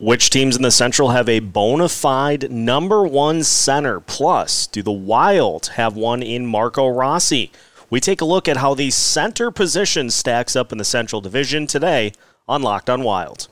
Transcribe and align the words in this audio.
Which 0.00 0.28
teams 0.30 0.56
in 0.56 0.62
the 0.62 0.72
Central 0.72 1.10
have 1.10 1.28
a 1.28 1.38
bona 1.38 1.88
fide 1.88 2.50
number 2.50 3.04
one 3.04 3.44
center? 3.44 4.00
Plus, 4.00 4.66
do 4.66 4.82
the 4.82 4.90
Wild 4.90 5.68
have 5.76 5.94
one 5.94 6.20
in 6.20 6.46
Marco 6.46 6.88
Rossi? 6.88 7.52
We 7.90 8.00
take 8.00 8.20
a 8.20 8.24
look 8.24 8.48
at 8.48 8.56
how 8.56 8.74
the 8.74 8.90
center 8.90 9.52
position 9.52 10.10
stacks 10.10 10.56
up 10.56 10.72
in 10.72 10.78
the 10.78 10.84
Central 10.84 11.20
Division 11.20 11.68
today 11.68 12.10
on 12.48 12.60
Locked 12.60 12.90
on 12.90 13.04
Wild. 13.04 13.46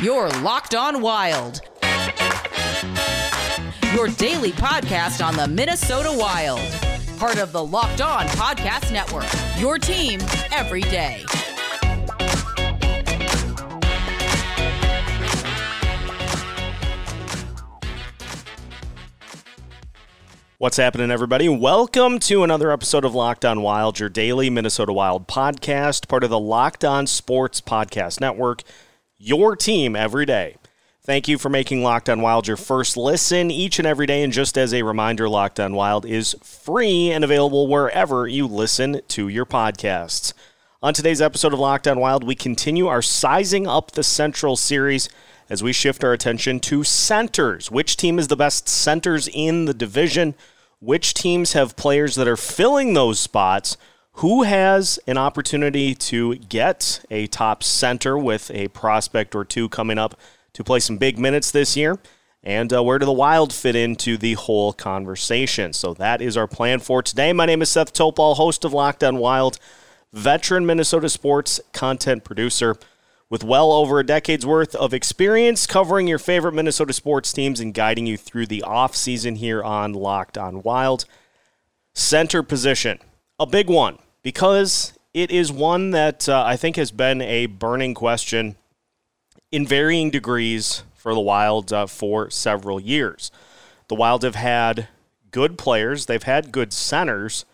You're 0.00 0.28
Locked 0.42 0.76
on 0.76 1.00
Wild. 1.00 1.62
Your 3.92 4.06
daily 4.06 4.52
podcast 4.52 5.26
on 5.26 5.34
the 5.34 5.48
Minnesota 5.48 6.16
Wild. 6.16 6.60
Part 7.18 7.38
of 7.38 7.50
the 7.50 7.64
Locked 7.64 8.00
On 8.00 8.26
Podcast 8.28 8.92
Network. 8.92 9.26
Your 9.60 9.76
team 9.76 10.20
every 10.52 10.82
day. 10.82 11.24
What's 20.60 20.76
happening, 20.76 21.10
everybody? 21.10 21.48
Welcome 21.48 22.18
to 22.18 22.44
another 22.44 22.70
episode 22.70 23.06
of 23.06 23.14
Locked 23.14 23.46
On 23.46 23.62
Wild, 23.62 23.98
your 23.98 24.10
daily 24.10 24.50
Minnesota 24.50 24.92
Wild 24.92 25.26
podcast, 25.26 26.06
part 26.06 26.22
of 26.22 26.28
the 26.28 26.38
Locked 26.38 26.84
On 26.84 27.06
Sports 27.06 27.62
Podcast 27.62 28.20
Network, 28.20 28.62
your 29.16 29.56
team 29.56 29.96
every 29.96 30.26
day. 30.26 30.56
Thank 31.02 31.28
you 31.28 31.38
for 31.38 31.48
making 31.48 31.82
Locked 31.82 32.10
On 32.10 32.20
Wild 32.20 32.46
your 32.46 32.58
first 32.58 32.98
listen 32.98 33.50
each 33.50 33.78
and 33.78 33.88
every 33.88 34.04
day. 34.04 34.22
And 34.22 34.34
just 34.34 34.58
as 34.58 34.74
a 34.74 34.82
reminder, 34.82 35.30
Locked 35.30 35.58
On 35.58 35.74
Wild 35.74 36.04
is 36.04 36.36
free 36.42 37.10
and 37.10 37.24
available 37.24 37.66
wherever 37.66 38.28
you 38.28 38.46
listen 38.46 39.00
to 39.08 39.28
your 39.28 39.46
podcasts. 39.46 40.34
On 40.82 40.92
today's 40.92 41.22
episode 41.22 41.54
of 41.54 41.58
Locked 41.58 41.88
On 41.88 41.98
Wild, 41.98 42.22
we 42.22 42.34
continue 42.34 42.86
our 42.86 43.00
Sizing 43.00 43.66
Up 43.66 43.92
the 43.92 44.02
Central 44.02 44.56
series 44.56 45.08
as 45.50 45.64
we 45.64 45.72
shift 45.72 46.04
our 46.04 46.12
attention 46.12 46.60
to 46.60 46.84
centers. 46.84 47.70
Which 47.70 47.96
team 47.96 48.18
is 48.20 48.28
the 48.28 48.36
best 48.36 48.68
centers 48.68 49.28
in 49.30 49.64
the 49.64 49.74
division? 49.74 50.36
Which 50.78 51.12
teams 51.12 51.52
have 51.52 51.76
players 51.76 52.14
that 52.14 52.28
are 52.28 52.36
filling 52.36 52.94
those 52.94 53.18
spots? 53.18 53.76
Who 54.14 54.44
has 54.44 54.98
an 55.08 55.18
opportunity 55.18 55.94
to 55.96 56.36
get 56.36 57.04
a 57.10 57.26
top 57.26 57.64
center 57.64 58.16
with 58.16 58.50
a 58.52 58.68
prospect 58.68 59.34
or 59.34 59.44
two 59.44 59.68
coming 59.68 59.98
up 59.98 60.18
to 60.52 60.64
play 60.64 60.78
some 60.78 60.98
big 60.98 61.18
minutes 61.18 61.50
this 61.50 61.76
year? 61.76 61.98
And 62.42 62.72
uh, 62.72 62.82
where 62.82 62.98
do 62.98 63.04
the 63.04 63.12
Wild 63.12 63.52
fit 63.52 63.76
into 63.76 64.16
the 64.16 64.34
whole 64.34 64.72
conversation? 64.72 65.72
So 65.72 65.92
that 65.94 66.22
is 66.22 66.36
our 66.36 66.46
plan 66.46 66.78
for 66.78 67.02
today. 67.02 67.32
My 67.32 67.44
name 67.44 67.60
is 67.60 67.68
Seth 67.70 67.92
Topal, 67.92 68.36
host 68.36 68.64
of 68.64 68.72
Locked 68.72 69.04
On 69.04 69.18
Wild, 69.18 69.58
veteran 70.12 70.64
Minnesota 70.64 71.08
sports 71.08 71.60
content 71.72 72.24
producer 72.24 72.76
with 73.30 73.44
well 73.44 73.70
over 73.70 74.00
a 74.00 74.04
decade's 74.04 74.44
worth 74.44 74.74
of 74.74 74.92
experience 74.92 75.66
covering 75.66 76.08
your 76.08 76.18
favorite 76.18 76.52
Minnesota 76.52 76.92
sports 76.92 77.32
teams 77.32 77.60
and 77.60 77.72
guiding 77.72 78.04
you 78.04 78.16
through 78.16 78.46
the 78.46 78.64
offseason 78.66 79.36
here 79.36 79.62
on 79.62 79.92
Locked 79.92 80.36
on 80.36 80.62
Wild. 80.62 81.04
Center 81.94 82.42
position, 82.42 82.98
a 83.38 83.46
big 83.46 83.68
one 83.70 83.98
because 84.22 84.92
it 85.14 85.30
is 85.30 85.50
one 85.50 85.92
that 85.92 86.28
uh, 86.28 86.42
I 86.44 86.56
think 86.56 86.76
has 86.76 86.90
been 86.90 87.22
a 87.22 87.46
burning 87.46 87.94
question 87.94 88.56
in 89.52 89.66
varying 89.66 90.10
degrees 90.10 90.82
for 90.94 91.14
the 91.14 91.20
Wild 91.20 91.72
uh, 91.72 91.86
for 91.86 92.30
several 92.30 92.80
years. 92.80 93.30
The 93.88 93.94
Wild 93.94 94.22
have 94.24 94.34
had 94.34 94.88
good 95.30 95.56
players, 95.56 96.06
they've 96.06 96.22
had 96.22 96.52
good 96.52 96.72
centers, 96.72 97.44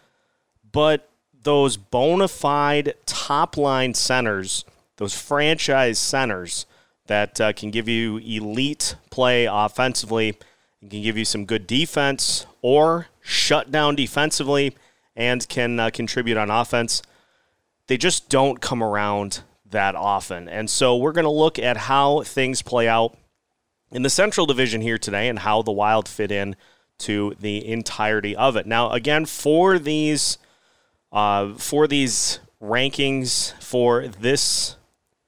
but 0.72 1.10
those 1.42 1.76
bona 1.76 2.28
fide 2.28 2.94
top 3.04 3.58
line 3.58 3.92
centers– 3.92 4.64
those 4.96 5.14
franchise 5.20 5.98
centers 5.98 6.66
that 7.06 7.40
uh, 7.40 7.52
can 7.52 7.70
give 7.70 7.88
you 7.88 8.18
elite 8.18 8.96
play 9.10 9.46
offensively 9.46 10.38
and 10.80 10.90
can 10.90 11.02
give 11.02 11.16
you 11.16 11.24
some 11.24 11.44
good 11.44 11.66
defense 11.66 12.46
or 12.62 13.06
shut 13.20 13.70
down 13.70 13.94
defensively 13.94 14.76
and 15.14 15.48
can 15.48 15.78
uh, 15.78 15.90
contribute 15.90 16.36
on 16.36 16.50
offense. 16.50 17.02
They 17.86 17.96
just 17.96 18.28
don't 18.28 18.60
come 18.60 18.82
around 18.82 19.42
that 19.70 19.94
often. 19.94 20.48
And 20.48 20.68
so 20.68 20.96
we're 20.96 21.12
going 21.12 21.24
to 21.24 21.30
look 21.30 21.58
at 21.58 21.76
how 21.76 22.22
things 22.22 22.62
play 22.62 22.88
out 22.88 23.16
in 23.90 24.02
the 24.02 24.10
Central 24.10 24.46
Division 24.46 24.80
here 24.80 24.98
today 24.98 25.28
and 25.28 25.40
how 25.40 25.62
the 25.62 25.72
Wild 25.72 26.08
fit 26.08 26.30
in 26.30 26.56
to 26.98 27.34
the 27.38 27.66
entirety 27.68 28.34
of 28.34 28.56
it. 28.56 28.66
Now, 28.66 28.90
again, 28.90 29.26
for 29.26 29.78
these 29.78 30.38
uh, 31.12 31.54
for 31.54 31.86
these 31.86 32.40
rankings 32.60 33.52
for 33.62 34.08
this 34.08 34.75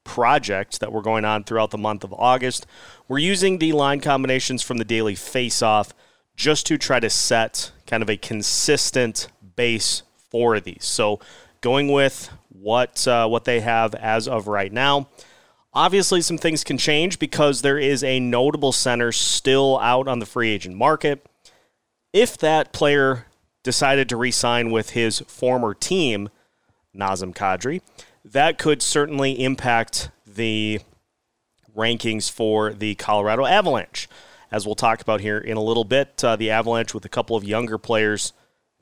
project 0.09 0.81
that 0.81 0.91
we're 0.91 1.03
going 1.03 1.27
on 1.27 1.45
throughout 1.45 1.71
the 1.71 1.79
month 1.79 2.03
of 2.03 2.15
August. 2.15 2.67
We're 3.07 3.19
using 3.19 3.59
the 3.59 3.73
line 3.73 4.01
combinations 4.01 4.63
from 4.63 4.79
the 4.79 4.85
daily 4.85 5.15
face 5.15 5.61
off 5.61 5.93
just 6.35 6.67
to 6.67 6.79
try 6.79 6.99
to 6.99 7.11
set 7.11 7.71
kind 7.87 8.03
of 8.03 8.09
a 8.09 8.17
consistent 8.17 9.29
base 9.55 10.03
for 10.31 10.61
these. 10.61 10.85
So 10.85 11.21
going 11.61 11.93
with 11.93 12.31
what 12.49 13.07
uh, 13.07 13.29
what 13.29 13.45
they 13.45 13.61
have 13.61 13.95
as 13.95 14.27
of 14.27 14.49
right 14.49 14.73
now. 14.73 15.09
Obviously, 15.75 16.23
some 16.23 16.39
things 16.39 16.65
can 16.65 16.79
change 16.79 17.19
because 17.19 17.61
there 17.61 17.79
is 17.79 18.03
a 18.03 18.19
notable 18.19 18.73
center 18.73 19.13
still 19.13 19.79
out 19.81 20.09
on 20.09 20.19
the 20.19 20.27
free 20.27 20.49
agent 20.49 20.75
market. 20.75 21.25
If 22.13 22.39
that 22.39 22.73
player 22.73 23.27
decided 23.63 24.09
to 24.09 24.17
re-sign 24.17 24.71
with 24.71 24.91
his 24.91 25.19
former 25.21 25.75
team, 25.75 26.31
Nazem 26.97 27.35
Kadri, 27.35 27.83
that 28.25 28.59
could 28.59 28.83
certainly 28.83 29.43
impact 29.43 30.11
the 30.27 30.81
rankings 31.77 32.31
for 32.31 32.73
the 32.73 32.95
Colorado 32.97 33.47
Avalanche. 33.47 34.09
As 34.51 34.67
we'll 34.67 34.75
talk 34.75 35.01
about 35.01 35.21
here 35.21 35.39
in 35.39 35.57
a 35.57 35.63
little 35.63 35.85
bit, 35.85 36.23
uh, 36.25 36.37
the 36.37 36.51
Avalanche 36.51 36.95
with 36.95 37.05
a 37.05 37.09
couple 37.09 37.37
of 37.37 37.45
younger 37.45 37.79
players 37.79 38.33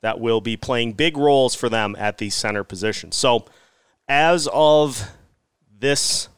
that 0.01 0.19
will 0.19 0.41
be 0.41 0.55
playing 0.55 0.93
big 0.93 1.17
roles 1.17 1.55
for 1.55 1.69
them 1.69 1.95
at 1.97 2.17
the 2.17 2.29
center 2.29 2.63
position. 2.63 3.11
So, 3.11 3.45
as 4.07 4.47
of 4.53 5.11
this 5.79 6.29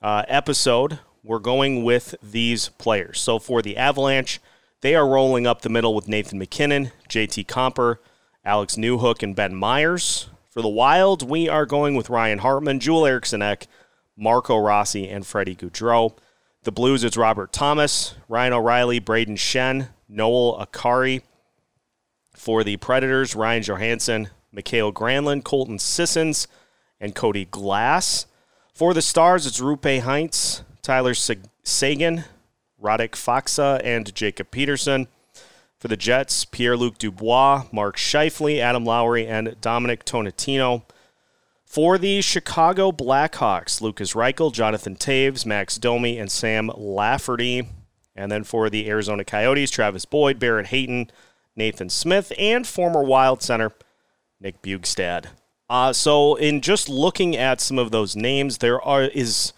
uh, 0.00 0.24
episode, 0.28 1.00
we're 1.24 1.40
going 1.40 1.82
with 1.82 2.14
these 2.22 2.68
players. 2.68 3.20
So, 3.20 3.38
for 3.38 3.62
the 3.62 3.76
Avalanche, 3.76 4.40
they 4.80 4.94
are 4.94 5.08
rolling 5.08 5.46
up 5.46 5.62
the 5.62 5.68
middle 5.68 5.94
with 5.94 6.06
Nathan 6.06 6.38
MacKinnon, 6.38 6.92
JT 7.08 7.46
Compher, 7.46 7.96
Alex 8.44 8.76
Newhook, 8.76 9.22
and 9.22 9.34
Ben 9.34 9.54
Meyers. 9.54 10.28
For 10.56 10.62
the 10.62 10.68
Wild, 10.68 11.28
we 11.28 11.50
are 11.50 11.66
going 11.66 11.96
with 11.96 12.08
Ryan 12.08 12.38
Hartman, 12.38 12.80
Joel 12.80 13.04
Eriksson 13.04 13.42
Ek, 13.42 13.66
Marco 14.16 14.56
Rossi, 14.56 15.06
and 15.06 15.26
Freddie 15.26 15.54
Gaudreau. 15.54 16.16
The 16.62 16.72
Blues, 16.72 17.04
it's 17.04 17.18
Robert 17.18 17.52
Thomas, 17.52 18.14
Ryan 18.26 18.54
O'Reilly, 18.54 18.98
Braden 18.98 19.36
Schenn, 19.36 19.90
Noel 20.08 20.58
Acciari. 20.58 21.20
For 22.34 22.64
the 22.64 22.78
Predators, 22.78 23.36
Ryan 23.36 23.64
Johansen, 23.64 24.30
Mikael 24.50 24.94
Granlund, 24.94 25.44
Colton 25.44 25.78
Sissons, 25.78 26.48
and 26.98 27.14
Cody 27.14 27.44
Glass. 27.44 28.24
For 28.72 28.94
the 28.94 29.02
Stars, 29.02 29.44
it's 29.44 29.60
Roope 29.60 30.00
Hintz, 30.00 30.62
Tyler 30.80 31.12
Seguin, 31.12 32.24
Radek 32.82 33.10
Faksa, 33.10 33.78
and 33.84 34.14
Jacob 34.14 34.50
Peterson. 34.50 35.08
For 35.78 35.88
the 35.88 35.96
Jets, 35.96 36.44
Pierre 36.44 36.76
Luc 36.76 36.98
Dubois, 36.98 37.64
Mark 37.70 37.96
Scheifele, 37.96 38.58
Adam 38.58 38.84
Lowry, 38.84 39.26
and 39.26 39.56
Dominic 39.60 40.04
Toninato. 40.04 40.82
For 41.64 41.98
the 41.98 42.22
Chicago 42.22 42.92
Blackhawks, 42.92 43.80
Lukas 43.80 44.14
Reichel, 44.14 44.52
Jonathan 44.52 44.96
Toews, 44.96 45.44
Max 45.44 45.76
Domi, 45.76 46.18
and 46.18 46.30
Sam 46.30 46.70
Lafferty. 46.74 47.68
And 48.14 48.32
then 48.32 48.44
for 48.44 48.70
the 48.70 48.88
Arizona 48.88 49.24
Coyotes, 49.24 49.70
Travis 49.70 50.06
Boyd, 50.06 50.38
Barrett 50.38 50.68
Hayton, 50.68 51.10
Nathan 51.54 51.90
Smith, 51.90 52.32
and 52.38 52.66
former 52.66 53.02
Wild 53.02 53.42
center 53.42 53.72
Nick 54.40 54.62
Bjugstad. 54.62 55.26
Uh, 55.68 55.92
so, 55.92 56.36
in 56.36 56.60
just 56.60 56.88
looking 56.88 57.36
at 57.36 57.60
some 57.60 57.78
of 57.78 57.90
those 57.90 58.14
names, 58.14 58.58
there 58.58 58.80
are 58.80 59.02
is 59.02 59.52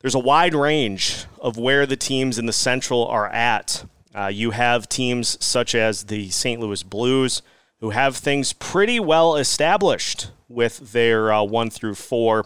there's 0.00 0.14
a 0.14 0.18
wide 0.18 0.54
range 0.54 1.26
of 1.40 1.56
where 1.56 1.86
the 1.86 1.96
teams 1.96 2.38
in 2.38 2.46
the 2.46 2.52
Central 2.52 3.06
are 3.06 3.28
at 3.28 3.84
uh, 4.14 4.26
you 4.26 4.50
have 4.50 4.88
teams 4.88 5.42
such 5.44 5.74
as 5.74 6.04
the 6.04 6.30
St. 6.30 6.60
Louis 6.60 6.82
Blues 6.82 7.42
who 7.80 7.90
have 7.90 8.16
things 8.16 8.52
pretty 8.52 9.00
well 9.00 9.36
established 9.36 10.30
with 10.48 10.92
their 10.92 11.32
uh, 11.32 11.42
one 11.42 11.70
through 11.70 11.94
four. 11.94 12.44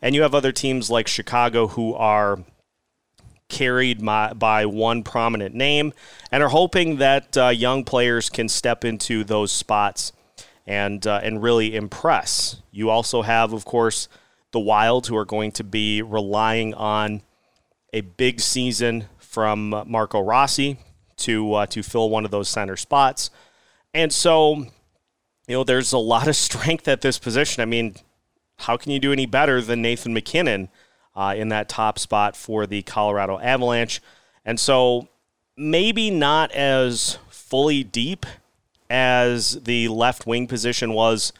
And 0.00 0.14
you 0.14 0.22
have 0.22 0.34
other 0.34 0.52
teams 0.52 0.88
like 0.88 1.06
Chicago 1.06 1.68
who 1.68 1.94
are 1.94 2.38
carried 3.48 4.04
by, 4.04 4.32
by 4.32 4.64
one 4.64 5.02
prominent 5.02 5.54
name 5.54 5.92
and 6.32 6.42
are 6.42 6.48
hoping 6.48 6.96
that 6.96 7.36
uh, 7.36 7.48
young 7.48 7.84
players 7.84 8.30
can 8.30 8.48
step 8.48 8.84
into 8.84 9.24
those 9.24 9.52
spots 9.52 10.12
and, 10.66 11.06
uh, 11.06 11.20
and 11.22 11.42
really 11.42 11.74
impress. 11.74 12.62
You 12.70 12.88
also 12.88 13.22
have, 13.22 13.52
of 13.52 13.64
course, 13.64 14.08
the 14.52 14.60
Wild 14.60 15.08
who 15.08 15.16
are 15.16 15.24
going 15.24 15.52
to 15.52 15.64
be 15.64 16.00
relying 16.00 16.72
on 16.74 17.22
a 17.92 18.00
big 18.00 18.40
season 18.40 19.06
from 19.18 19.70
Marco 19.86 20.20
Rossi, 20.20 20.78
to 21.20 21.54
uh, 21.54 21.66
to 21.66 21.82
fill 21.82 22.10
one 22.10 22.24
of 22.24 22.30
those 22.30 22.48
center 22.48 22.76
spots. 22.76 23.30
And 23.94 24.12
so, 24.12 24.56
you 25.46 25.56
know, 25.56 25.64
there's 25.64 25.92
a 25.92 25.98
lot 25.98 26.28
of 26.28 26.36
strength 26.48 26.88
at 26.88 27.00
this 27.00 27.18
position. 27.18 27.62
I 27.62 27.66
mean, 27.66 27.96
how 28.58 28.76
can 28.76 28.92
you 28.92 28.98
do 28.98 29.12
any 29.12 29.26
better 29.26 29.60
than 29.60 29.82
Nathan 29.82 30.12
MacKinnon? 30.12 30.64
Uh, 30.64 30.76
uh, 31.20 31.34
in 31.36 31.48
that 31.48 31.68
top 31.68 31.98
spot 31.98 32.36
for 32.36 32.66
the 32.66 32.82
Colorado 32.82 33.38
Avalanche. 33.38 34.00
And 34.44 34.58
so 34.58 35.08
maybe 35.56 36.10
not 36.10 36.50
as 36.52 37.18
fully 37.28 37.84
deep 37.84 38.26
as 38.88 39.62
the 39.62 39.88
left 39.88 40.26
wing 40.26 40.46
position 40.46 40.92
was 40.92 41.32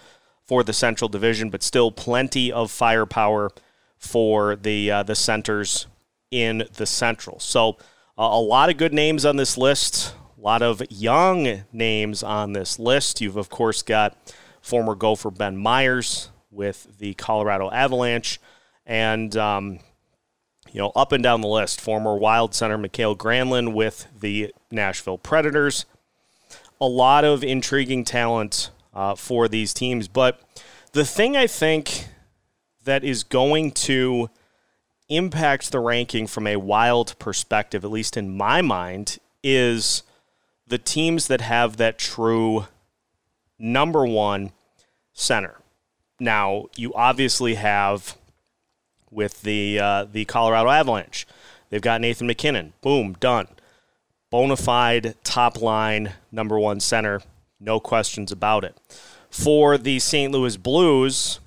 for 0.44 0.62
the 0.62 0.72
Central 0.72 1.08
Division, 1.08 1.50
but 1.50 1.62
still 1.62 1.90
plenty 1.90 2.52
of 2.52 2.70
firepower 2.70 3.50
for 3.96 4.56
the 4.56 4.90
uh, 4.90 5.02
the 5.02 5.14
centers 5.14 5.86
in 6.30 6.64
the 6.74 6.86
Central. 6.86 7.38
So 7.38 7.76
uh, 8.20 8.36
a 8.36 8.40
lot 8.40 8.68
of 8.68 8.76
good 8.76 8.92
names 8.92 9.24
on 9.24 9.36
this 9.36 9.56
list. 9.56 10.14
A 10.36 10.40
lot 10.42 10.60
of 10.60 10.82
young 10.90 11.64
names 11.72 12.22
on 12.22 12.52
this 12.52 12.78
list. 12.78 13.22
You've 13.22 13.38
of 13.38 13.48
course 13.48 13.80
got 13.80 14.14
former 14.60 14.94
Gopher 14.94 15.30
Ben 15.30 15.56
Meyers 15.56 16.28
with 16.50 16.98
the 16.98 17.14
Colorado 17.14 17.70
Avalanche, 17.70 18.38
and 18.84 19.34
um, 19.38 19.78
you 20.70 20.80
know 20.80 20.92
up 20.94 21.12
and 21.12 21.22
down 21.22 21.40
the 21.40 21.48
list. 21.48 21.80
Former 21.80 22.14
Wild 22.14 22.54
center 22.54 22.76
Mikael 22.76 23.16
Granlund 23.16 23.72
with 23.72 24.06
the 24.20 24.54
Nashville 24.70 25.18
Predators. 25.18 25.86
A 26.78 26.86
lot 26.86 27.24
of 27.24 27.42
intriguing 27.42 28.04
talent 28.04 28.70
uh, 28.92 29.14
for 29.14 29.48
these 29.48 29.72
teams, 29.72 30.08
but 30.08 30.42
the 30.92 31.06
thing 31.06 31.38
I 31.38 31.46
think 31.46 32.08
that 32.84 33.02
is 33.02 33.24
going 33.24 33.70
to 33.72 34.28
impact 35.10 35.70
the 35.70 35.80
ranking 35.80 36.26
from 36.26 36.46
a 36.46 36.56
wild 36.56 37.18
perspective, 37.18 37.84
at 37.84 37.90
least 37.90 38.16
in 38.16 38.34
my 38.34 38.62
mind, 38.62 39.18
is 39.42 40.02
the 40.66 40.78
teams 40.78 41.26
that 41.26 41.42
have 41.42 41.76
that 41.76 41.98
true 41.98 42.66
number 43.58 44.06
one 44.06 44.52
center. 45.12 45.56
Now, 46.18 46.66
you 46.76 46.94
obviously 46.94 47.54
have 47.54 48.16
with 49.10 49.42
the 49.42 49.78
uh, 49.78 50.04
the 50.04 50.24
Colorado 50.24 50.70
Avalanche. 50.70 51.26
They've 51.68 51.82
got 51.82 52.00
Nathan 52.00 52.26
MacKinnon. 52.26 52.72
Boom, 52.80 53.14
done. 53.20 53.48
Bona 54.30 54.56
fide 54.56 55.16
top 55.24 55.60
line 55.60 56.12
number 56.30 56.58
one 56.58 56.78
center, 56.78 57.20
no 57.58 57.80
questions 57.80 58.30
about 58.30 58.64
it. 58.64 58.76
For 59.28 59.76
the 59.76 59.98
St. 59.98 60.32
Louis 60.32 60.56
Blues, 60.56 61.40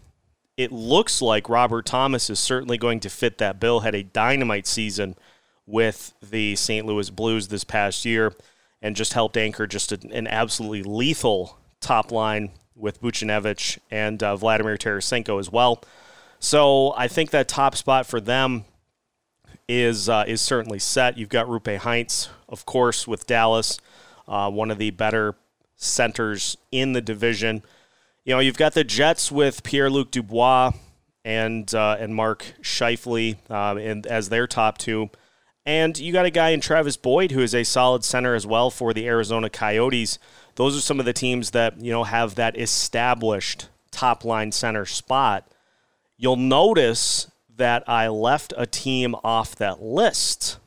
it 0.57 0.71
looks 0.71 1.21
like 1.21 1.49
Robert 1.49 1.85
Thomas 1.85 2.29
is 2.29 2.39
certainly 2.39 2.77
going 2.77 2.99
to 3.01 3.09
fit 3.09 3.37
that 3.39 3.59
bill. 3.59 3.81
Had 3.81 3.95
a 3.95 4.03
dynamite 4.03 4.67
season 4.67 5.15
with 5.65 6.13
the 6.21 6.55
St. 6.55 6.85
Louis 6.85 7.09
Blues 7.09 7.47
this 7.47 7.63
past 7.63 8.05
year 8.05 8.33
and 8.81 8.95
just 8.95 9.13
helped 9.13 9.37
anchor 9.37 9.65
just 9.65 9.91
an 9.91 10.27
absolutely 10.27 10.83
lethal 10.83 11.57
top 11.79 12.11
line 12.11 12.51
with 12.75 13.01
Buchnevich 13.01 13.79
and 13.89 14.21
uh, 14.21 14.35
Vladimir 14.35 14.77
Tarasenko 14.77 15.39
as 15.39 15.51
well. 15.51 15.81
So 16.39 16.93
I 16.97 17.07
think 17.07 17.31
that 17.31 17.47
top 17.47 17.75
spot 17.75 18.05
for 18.05 18.19
them 18.19 18.65
is 19.69 20.09
uh, 20.09 20.25
is 20.27 20.41
certainly 20.41 20.79
set. 20.79 21.17
You've 21.17 21.29
got 21.29 21.47
Roope 21.47 21.79
Hintz, 21.79 22.27
of 22.49 22.65
course, 22.65 23.07
with 23.07 23.25
Dallas, 23.25 23.79
uh, 24.27 24.51
one 24.51 24.69
of 24.69 24.77
the 24.77 24.91
better 24.91 25.35
centers 25.77 26.57
in 26.71 26.93
the 26.93 27.01
division. 27.01 27.63
You 28.25 28.33
know, 28.33 28.39
you've 28.39 28.57
got 28.57 28.73
the 28.73 28.85
Jets 28.85 29.31
with 29.33 29.63
Pierre 29.63 29.89
Luc 29.89 30.09
Dubois 30.09 30.71
and 31.25 31.73
uh, 31.73 31.97
and 31.99 32.15
Mark 32.15 32.53
Scheifele 32.61 33.37
uh, 33.49 33.77
and 33.77 34.07
as 34.07 34.29
their 34.29 34.47
top 34.47 34.77
two. 34.77 35.09
And 35.65 35.97
you 35.97 36.13
got 36.13 36.25
a 36.25 36.29
guy 36.29 36.49
in 36.49 36.61
Travis 36.61 36.95
Boyd 36.95 37.31
who 37.31 37.41
is 37.41 37.53
a 37.53 37.63
solid 37.63 38.05
center 38.05 38.33
as 38.33 38.47
well 38.47 38.69
for 38.69 38.93
the 38.93 39.07
Arizona 39.07 39.49
Coyotes. 39.49 40.19
Those 40.55 40.77
are 40.77 40.81
some 40.81 40.99
of 40.99 41.05
the 41.05 41.13
teams 41.13 41.51
that, 41.51 41.81
you 41.81 41.91
know, 41.91 42.03
have 42.03 42.35
that 42.35 42.57
established 42.57 43.69
top 43.91 44.23
line 44.23 44.51
center 44.51 44.85
spot. 44.85 45.47
You'll 46.17 46.35
notice 46.35 47.29
that 47.55 47.83
I 47.87 48.07
left 48.07 48.53
a 48.57 48.65
team 48.65 49.15
off 49.23 49.55
that 49.55 49.81
list, 49.81 50.59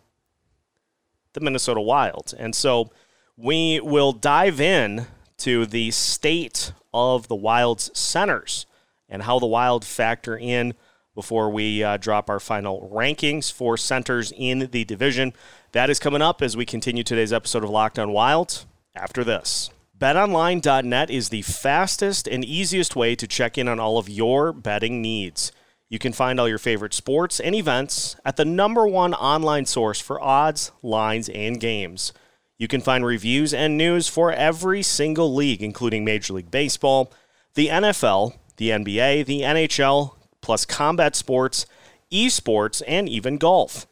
the 1.32 1.41
Minnesota 1.41 1.81
Wild. 1.81 2.35
And 2.38 2.55
so 2.55 2.91
we 3.37 3.81
will 3.81 4.12
dive 4.12 4.61
in 4.61 5.06
to 5.38 5.67
the 5.67 5.91
state 5.91 6.73
of 6.96 7.28
the 7.28 7.37
Wild's 7.37 7.96
centers 7.98 8.66
and 9.08 9.22
how 9.22 9.38
the 9.38 9.46
Wild 9.46 9.84
factor 9.84 10.37
in 10.37 10.75
before 11.14 11.50
we 11.50 11.82
uh, 11.82 11.96
drop 11.96 12.28
our 12.31 12.40
final 12.40 12.90
rankings 12.93 13.52
for 13.52 13.76
centers 13.76 14.32
in 14.37 14.69
the 14.70 14.84
division. 14.84 15.32
That 15.72 15.90
is 15.90 15.98
coming 15.98 16.22
up 16.22 16.43
as 16.43 16.56
we 16.56 16.66
continue 16.66 17.02
today's 17.02 17.32
episode 17.32 17.64
of 17.64 17.70
Locked 17.70 17.98
on 17.98 18.12
Wild 18.12 18.64
after 18.94 19.25
this. 19.25 19.70
BetOnline.net 19.98 21.10
is 21.10 21.31
the 21.31 21.43
fastest 21.43 22.28
and 22.28 22.44
easiest 22.44 22.94
way 22.94 23.16
to 23.16 23.26
check 23.26 23.56
in 23.56 23.66
on 23.66 23.81
all 23.81 23.96
of 23.96 24.10
your 24.10 24.52
betting 24.52 25.00
needs. 25.00 25.52
You 25.88 25.98
can 25.98 26.12
find 26.12 26.38
all 26.38 26.48
your 26.48 26.58
favorite 26.58 26.93
sports 26.93 27.40
and 27.40 27.54
events 27.54 28.16
at 28.25 28.37
the 28.37 28.44
number 28.44 28.87
one 28.87 29.14
online 29.14 29.64
source 29.66 30.00
for 30.00 30.20
odds, 30.20 30.72
lines, 30.82 31.28
and 31.28 31.60
games. 31.60 32.12
You 32.58 32.69
can 32.69 32.81
find 32.81 33.05
reviews 33.05 33.53
and 33.53 33.76
news 33.76 34.08
for 34.08 34.32
every 34.32 34.82
single 34.82 35.35
league, 35.35 35.62
including 35.62 36.05
Major 36.05 36.32
League 36.32 36.50
Baseball, 36.50 37.12
the 37.55 37.69
NFL, 37.69 38.35
the 38.56 38.70
NBA, 38.70 39.26
the 39.26 39.43
NHL, 39.43 40.14
plus 40.41 40.64
combat 40.64 41.14
sports, 41.14 41.67
esports, 42.11 42.82
and 42.87 43.08
even 43.08 43.37
golf. 43.37 43.87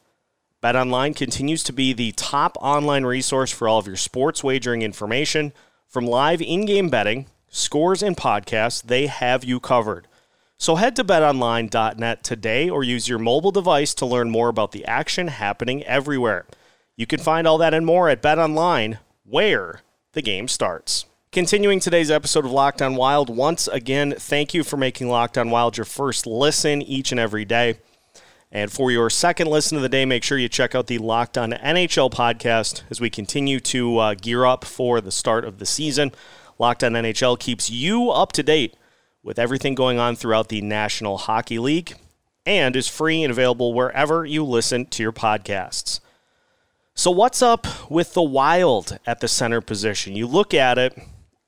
BetOnline 0.62 1.14
continues 1.14 1.62
to 1.64 1.74
be 1.74 1.92
the 1.92 2.12
top 2.12 2.56
online 2.58 3.04
resource 3.04 3.50
for 3.50 3.68
all 3.68 3.78
of 3.78 3.86
your 3.86 3.96
sports 3.96 4.42
wagering 4.42 4.80
information 4.80 5.52
from 5.86 6.06
live 6.06 6.40
in 6.40 6.64
game 6.64 6.88
betting, 6.88 7.26
scores, 7.50 8.02
and 8.02 8.16
podcasts, 8.16 8.82
they 8.82 9.06
have 9.06 9.44
you 9.44 9.60
covered. 9.60 10.08
So 10.56 10.76
head 10.76 10.96
to 10.96 11.04
betonline.net 11.04 12.24
today 12.24 12.70
or 12.70 12.82
use 12.82 13.08
your 13.08 13.18
mobile 13.18 13.50
device 13.50 13.92
to 13.94 14.06
learn 14.06 14.30
more 14.30 14.48
about 14.48 14.72
the 14.72 14.86
action 14.86 15.28
happening 15.28 15.84
everywhere. 15.84 16.46
You 16.96 17.06
can 17.06 17.18
find 17.18 17.46
all 17.46 17.58
that 17.58 17.74
and 17.74 17.84
more 17.84 18.08
at 18.08 18.22
BetOnline, 18.22 18.98
where 19.24 19.80
the 20.12 20.22
game 20.22 20.46
starts. 20.46 21.06
Continuing 21.32 21.80
today's 21.80 22.08
episode 22.08 22.44
of 22.44 22.52
Locked 22.52 22.80
On 22.80 22.94
Wild, 22.94 23.28
once 23.28 23.66
again, 23.66 24.14
thank 24.16 24.54
you 24.54 24.62
for 24.62 24.76
making 24.76 25.08
Locked 25.08 25.36
On 25.36 25.50
Wild 25.50 25.76
your 25.76 25.86
first 25.86 26.24
listen 26.24 26.80
each 26.80 27.10
and 27.10 27.18
every 27.18 27.44
day. 27.44 27.78
And 28.52 28.70
for 28.70 28.92
your 28.92 29.10
second 29.10 29.48
listen 29.48 29.76
of 29.76 29.82
the 29.82 29.88
day, 29.88 30.04
make 30.04 30.22
sure 30.22 30.38
you 30.38 30.48
check 30.48 30.76
out 30.76 30.86
the 30.86 30.98
Locked 30.98 31.36
On 31.36 31.50
NHL 31.50 32.12
podcast 32.12 32.82
as 32.88 33.00
we 33.00 33.10
continue 33.10 33.58
to 33.58 33.98
uh, 33.98 34.14
gear 34.14 34.44
up 34.44 34.64
for 34.64 35.00
the 35.00 35.10
start 35.10 35.44
of 35.44 35.58
the 35.58 35.66
season. 35.66 36.12
Locked 36.60 36.84
On 36.84 36.92
NHL 36.92 37.40
keeps 37.40 37.68
you 37.68 38.10
up 38.10 38.30
to 38.30 38.44
date 38.44 38.76
with 39.20 39.40
everything 39.40 39.74
going 39.74 39.98
on 39.98 40.14
throughout 40.14 40.48
the 40.48 40.62
National 40.62 41.18
Hockey 41.18 41.58
League 41.58 41.96
and 42.46 42.76
is 42.76 42.86
free 42.86 43.24
and 43.24 43.32
available 43.32 43.74
wherever 43.74 44.24
you 44.24 44.44
listen 44.44 44.86
to 44.86 45.02
your 45.02 45.12
podcasts. 45.12 45.98
So, 46.94 47.10
what's 47.10 47.42
up 47.42 47.90
with 47.90 48.14
the 48.14 48.22
Wild 48.22 48.98
at 49.06 49.20
the 49.20 49.28
center 49.28 49.60
position? 49.60 50.14
You 50.14 50.26
look 50.26 50.54
at 50.54 50.78
it, 50.78 50.96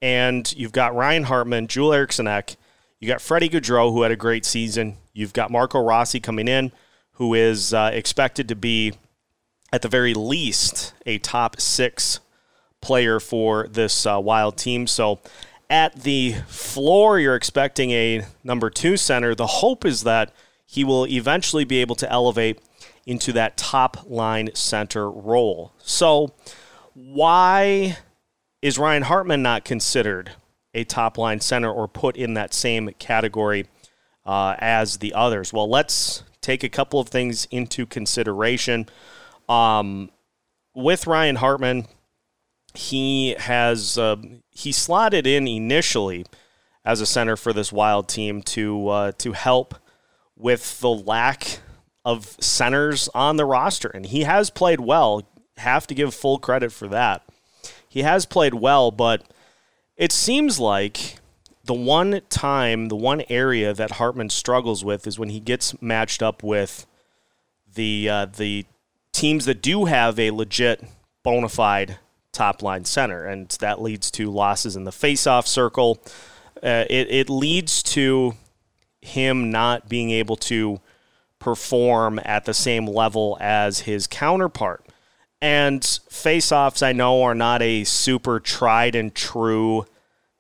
and 0.02 0.52
you've 0.56 0.72
got 0.72 0.94
Ryan 0.94 1.24
Hartman, 1.24 1.68
Joel 1.68 1.92
Eriksson 1.92 2.26
Ek, 2.26 2.56
you 2.98 3.08
got 3.08 3.20
Freddie 3.20 3.48
Gaudreau, 3.48 3.92
who 3.92 4.02
had 4.02 4.10
a 4.10 4.16
great 4.16 4.44
season. 4.44 4.96
You've 5.12 5.32
got 5.32 5.50
Marco 5.50 5.80
Rossi 5.80 6.20
coming 6.20 6.48
in 6.48 6.72
who 7.16 7.32
is 7.32 7.72
uh, 7.72 7.90
expected 7.92 8.48
to 8.48 8.54
be, 8.54 8.92
at 9.72 9.82
the 9.82 9.88
very 9.88 10.12
least, 10.12 10.92
a 11.06 11.18
top 11.18 11.60
six 11.60 12.20
player 12.82 13.18
for 13.18 13.68
this 13.68 14.06
uh, 14.06 14.20
Wild 14.20 14.58
team. 14.58 14.86
So 14.86 15.20
at 15.70 16.02
the 16.02 16.34
floor, 16.46 17.18
you're 17.18 17.34
expecting 17.34 17.90
a 17.90 18.26
number 18.44 18.68
two 18.68 18.98
center. 18.98 19.34
The 19.34 19.46
hope 19.46 19.86
is 19.86 20.02
that 20.02 20.30
he 20.66 20.84
will 20.84 21.06
eventually 21.06 21.64
be 21.64 21.78
able 21.78 21.96
to 21.96 22.10
elevate 22.10 22.60
into 23.06 23.32
that 23.32 23.56
top 23.56 23.98
line 24.06 24.50
center 24.54 25.10
role. 25.10 25.72
So, 25.78 26.34
why 26.94 27.96
is 28.60 28.78
Ryan 28.78 29.04
Hartman 29.04 29.42
not 29.42 29.64
considered 29.64 30.32
a 30.75 30.84
top 30.84 31.16
line 31.16 31.40
center 31.40 31.70
or 31.70 31.86
put 31.86 32.16
in 32.16 32.34
that 32.34 32.52
same 32.52 32.90
category 32.98 33.66
uh, 34.25 34.56
as 34.58 34.98
the 34.98 35.14
others? 35.14 35.52
Well, 35.52 35.68
let's 35.68 36.25
take 36.40 36.64
a 36.64 36.68
couple 36.68 36.98
of 36.98 37.08
things 37.08 37.46
into 37.50 37.86
consideration. 37.86 38.86
Um, 39.48 40.10
with 40.75 41.06
Ryan 41.06 41.36
Hartman, 41.36 41.86
he 42.75 43.36
has 43.38 43.96
uh, 43.96 44.16
he 44.50 44.72
slotted 44.72 45.26
in 45.26 45.46
initially 45.46 46.26
as 46.84 47.00
a 47.00 47.06
center 47.06 47.36
for 47.36 47.52
this 47.52 47.72
Wild 47.72 48.08
team 48.08 48.42
to 48.42 48.88
uh, 48.88 49.12
to 49.18 49.32
help 49.32 49.75
with 50.36 50.80
the 50.80 50.90
lack 50.90 51.60
of 52.06 52.36
centers 52.38 53.08
on 53.16 53.36
the 53.36 53.44
roster, 53.44 53.88
and 53.88 54.06
he 54.06 54.22
has 54.22 54.48
played 54.48 54.78
well. 54.78 55.28
Have 55.56 55.88
to 55.88 55.94
give 55.94 56.14
full 56.14 56.38
credit 56.38 56.70
for 56.70 56.86
that. 56.86 57.28
He 57.88 58.02
has 58.02 58.25
played 58.25 58.54
well, 58.54 58.92
but 58.92 59.25
it 59.96 60.12
seems 60.12 60.60
like 60.60 61.16
the 61.64 61.75
one 61.75 62.20
time, 62.28 62.88
the 62.88 62.96
one 62.96 63.25
area 63.28 63.75
that 63.75 63.92
Hartman 63.92 64.30
struggles 64.30 64.84
with 64.84 65.04
is 65.08 65.18
when 65.18 65.30
he 65.30 65.40
gets 65.40 65.82
matched 65.82 66.22
up 66.22 66.44
with 66.44 66.86
the 67.75 68.08
uh, 68.08 68.26
the 68.26 68.66
teams 69.12 69.44
that 69.46 69.60
do 69.60 69.86
have 69.86 70.16
a 70.20 70.30
legit 70.30 70.84
bona 71.25 71.48
fide 71.48 71.98
top 72.30 72.62
line 72.62 72.84
center, 72.84 73.25
and 73.25 73.48
that 73.58 73.82
leads 73.82 74.12
to 74.12 74.30
losses 74.30 74.76
in 74.76 74.84
the 74.84 74.92
faceoff 74.92 75.46
circle. 75.48 76.00
Uh, 76.62 76.84
it, 76.88 77.10
it 77.10 77.28
leads 77.28 77.82
to 77.82 78.34
him 79.00 79.50
not 79.50 79.88
being 79.88 80.10
able 80.10 80.36
to 80.36 80.80
perform 81.46 82.18
at 82.24 82.44
the 82.44 82.52
same 82.52 82.88
level 82.88 83.38
as 83.40 83.82
his 83.82 84.08
counterpart. 84.08 84.84
And 85.40 85.84
face-offs, 86.10 86.82
I 86.82 86.90
know, 86.90 87.22
are 87.22 87.36
not 87.36 87.62
a 87.62 87.84
super 87.84 88.40
tried 88.40 88.96
and 88.96 89.14
true 89.14 89.86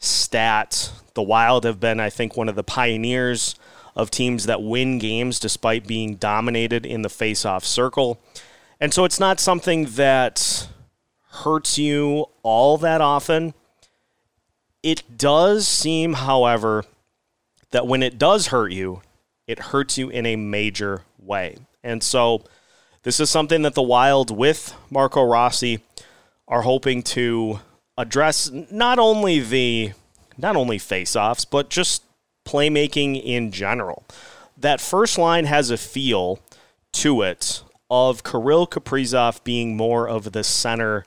stat. 0.00 0.90
The 1.14 1.22
Wild 1.22 1.62
have 1.62 1.78
been, 1.78 2.00
I 2.00 2.10
think, 2.10 2.36
one 2.36 2.48
of 2.48 2.56
the 2.56 2.64
pioneers 2.64 3.54
of 3.94 4.10
teams 4.10 4.46
that 4.46 4.64
win 4.64 4.98
games 4.98 5.38
despite 5.38 5.86
being 5.86 6.16
dominated 6.16 6.84
in 6.84 7.02
the 7.02 7.08
face-off 7.08 7.64
circle. 7.64 8.20
And 8.80 8.92
so 8.92 9.04
it's 9.04 9.20
not 9.20 9.38
something 9.38 9.84
that 9.90 10.66
hurts 11.44 11.78
you 11.78 12.26
all 12.42 12.78
that 12.78 13.00
often. 13.00 13.54
It 14.82 15.16
does 15.16 15.68
seem, 15.68 16.14
however, 16.14 16.84
that 17.70 17.86
when 17.86 18.02
it 18.02 18.18
does 18.18 18.48
hurt 18.48 18.72
you, 18.72 19.02
it 19.46 19.58
hurts 19.58 19.96
you 19.96 20.08
in 20.08 20.26
a 20.26 20.36
major 20.36 21.02
way. 21.18 21.56
And 21.82 22.02
so 22.02 22.42
this 23.02 23.20
is 23.20 23.30
something 23.30 23.62
that 23.62 23.74
the 23.74 23.82
Wild 23.82 24.30
with 24.30 24.74
Marco 24.90 25.22
Rossi 25.22 25.80
are 26.48 26.62
hoping 26.62 27.02
to 27.02 27.60
address 27.96 28.50
not 28.70 28.98
only 28.98 29.40
the 29.40 29.92
not 30.38 30.56
only 30.56 30.78
face-offs, 30.78 31.44
but 31.44 31.70
just 31.70 32.02
playmaking 32.44 33.22
in 33.22 33.50
general. 33.50 34.04
That 34.56 34.80
first 34.80 35.18
line 35.18 35.46
has 35.46 35.70
a 35.70 35.78
feel 35.78 36.40
to 36.92 37.22
it 37.22 37.62
of 37.90 38.22
Kirill 38.22 38.66
Kaprizov 38.66 39.42
being 39.44 39.76
more 39.76 40.08
of 40.08 40.32
the 40.32 40.44
center 40.44 41.06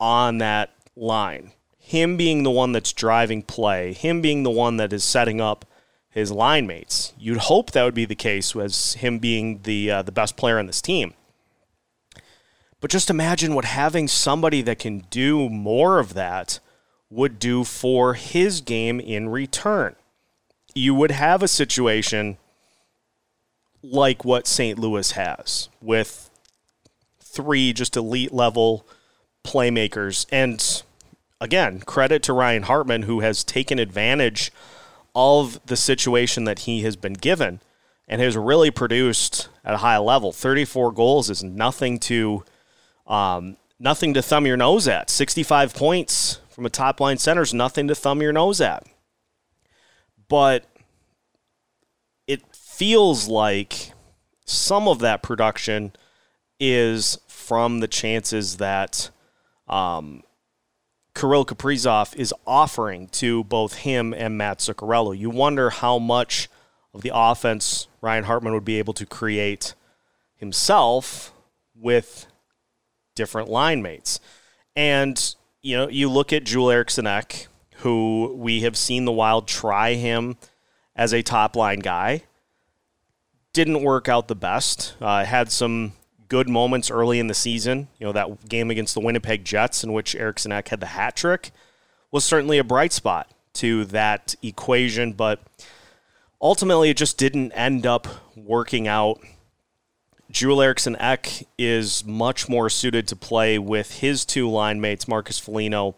on 0.00 0.38
that 0.38 0.70
line. 0.96 1.52
Him 1.78 2.16
being 2.16 2.42
the 2.42 2.50
one 2.50 2.72
that's 2.72 2.92
driving 2.92 3.42
play, 3.42 3.92
him 3.92 4.20
being 4.20 4.44
the 4.44 4.50
one 4.50 4.76
that 4.78 4.92
is 4.92 5.04
setting 5.04 5.40
up 5.40 5.64
his 6.12 6.30
line 6.30 6.66
mates. 6.66 7.14
You'd 7.18 7.38
hope 7.38 7.72
that 7.72 7.82
would 7.82 7.94
be 7.94 8.04
the 8.04 8.14
case 8.14 8.54
as 8.54 8.92
him 8.94 9.18
being 9.18 9.60
the 9.64 9.90
uh, 9.90 10.02
the 10.02 10.12
best 10.12 10.36
player 10.36 10.58
on 10.58 10.66
this 10.66 10.82
team. 10.82 11.14
But 12.80 12.90
just 12.90 13.10
imagine 13.10 13.54
what 13.54 13.64
having 13.64 14.08
somebody 14.08 14.60
that 14.62 14.78
can 14.78 15.00
do 15.10 15.48
more 15.48 15.98
of 15.98 16.14
that 16.14 16.60
would 17.10 17.38
do 17.38 17.64
for 17.64 18.14
his 18.14 18.60
game 18.60 19.00
in 19.00 19.28
return. 19.28 19.94
You 20.74 20.94
would 20.94 21.10
have 21.12 21.42
a 21.42 21.48
situation 21.48 22.38
like 23.82 24.24
what 24.24 24.46
St. 24.46 24.78
Louis 24.78 25.12
has 25.12 25.68
with 25.80 26.30
three 27.20 27.72
just 27.72 27.96
elite 27.96 28.32
level 28.32 28.86
playmakers. 29.44 30.26
And 30.30 30.82
again, 31.40 31.80
credit 31.80 32.22
to 32.24 32.32
Ryan 32.32 32.64
Hartman, 32.64 33.02
who 33.02 33.20
has 33.20 33.44
taken 33.44 33.78
advantage 33.78 34.50
of 35.14 35.60
the 35.66 35.76
situation 35.76 36.44
that 36.44 36.60
he 36.60 36.82
has 36.82 36.96
been 36.96 37.12
given 37.14 37.60
and 38.08 38.20
has 38.20 38.36
really 38.36 38.70
produced 38.70 39.48
at 39.64 39.74
a 39.74 39.78
high 39.78 39.98
level. 39.98 40.32
34 40.32 40.92
goals 40.92 41.30
is 41.30 41.42
nothing 41.42 41.98
to 41.98 42.44
um, 43.06 43.56
nothing 43.78 44.14
to 44.14 44.22
thumb 44.22 44.46
your 44.46 44.56
nose 44.56 44.86
at. 44.88 45.10
65 45.10 45.74
points 45.74 46.40
from 46.48 46.66
a 46.66 46.70
top 46.70 47.00
line 47.00 47.18
center 47.18 47.42
is 47.42 47.52
nothing 47.52 47.88
to 47.88 47.94
thumb 47.94 48.22
your 48.22 48.32
nose 48.32 48.60
at. 48.60 48.86
But 50.28 50.66
it 52.26 52.42
feels 52.54 53.28
like 53.28 53.92
some 54.44 54.88
of 54.88 55.00
that 55.00 55.22
production 55.22 55.92
is 56.60 57.18
from 57.26 57.80
the 57.80 57.88
chances 57.88 58.58
that 58.58 59.10
um, 59.68 60.22
Kirill 61.14 61.44
Kaprizov 61.44 62.16
is 62.16 62.34
offering 62.46 63.08
to 63.08 63.44
both 63.44 63.74
him 63.74 64.14
and 64.14 64.38
Matt 64.38 64.58
Zuccarello. 64.58 65.16
You 65.16 65.30
wonder 65.30 65.70
how 65.70 65.98
much 65.98 66.48
of 66.94 67.02
the 67.02 67.12
offense 67.14 67.86
Ryan 68.00 68.24
Hartman 68.24 68.54
would 68.54 68.64
be 68.64 68.78
able 68.78 68.94
to 68.94 69.06
create 69.06 69.74
himself 70.36 71.32
with 71.74 72.26
different 73.14 73.48
line 73.48 73.82
mates. 73.82 74.20
And, 74.74 75.34
you 75.60 75.76
know, 75.76 75.88
you 75.88 76.10
look 76.10 76.32
at 76.32 76.44
Joel 76.44 76.70
Eriksson 76.70 77.06
Ek, 77.06 77.46
who 77.76 78.34
we 78.36 78.62
have 78.62 78.76
seen 78.76 79.04
the 79.04 79.12
Wild 79.12 79.46
try 79.46 79.94
him 79.94 80.36
as 80.96 81.12
a 81.12 81.22
top 81.22 81.56
line 81.56 81.80
guy. 81.80 82.22
Didn't 83.52 83.82
work 83.82 84.08
out 84.08 84.28
the 84.28 84.34
best. 84.34 84.94
Uh, 85.00 85.24
had 85.24 85.52
some 85.52 85.92
good 86.32 86.48
moments 86.48 86.90
early 86.90 87.18
in 87.18 87.26
the 87.26 87.34
season. 87.34 87.88
You 87.98 88.06
know, 88.06 88.12
that 88.12 88.48
game 88.48 88.70
against 88.70 88.94
the 88.94 89.00
Winnipeg 89.00 89.44
Jets 89.44 89.84
in 89.84 89.92
which 89.92 90.16
Eriksson 90.16 90.50
Ek 90.50 90.68
had 90.68 90.80
the 90.80 90.86
hat 90.86 91.14
trick 91.14 91.50
was 92.10 92.24
certainly 92.24 92.56
a 92.56 92.64
bright 92.64 92.94
spot 92.94 93.30
to 93.52 93.84
that 93.84 94.34
equation, 94.42 95.12
but 95.12 95.40
ultimately 96.40 96.88
it 96.88 96.96
just 96.96 97.18
didn't 97.18 97.52
end 97.52 97.84
up 97.84 98.08
working 98.34 98.88
out. 98.88 99.20
Joel 100.30 100.62
Eriksson 100.62 100.96
Ek 100.96 101.46
is 101.58 102.02
much 102.06 102.48
more 102.48 102.70
suited 102.70 103.06
to 103.08 103.16
play 103.16 103.58
with 103.58 104.00
his 104.00 104.24
two 104.24 104.48
line 104.48 104.80
mates, 104.80 105.06
Marcus 105.06 105.38
Foligno 105.38 105.96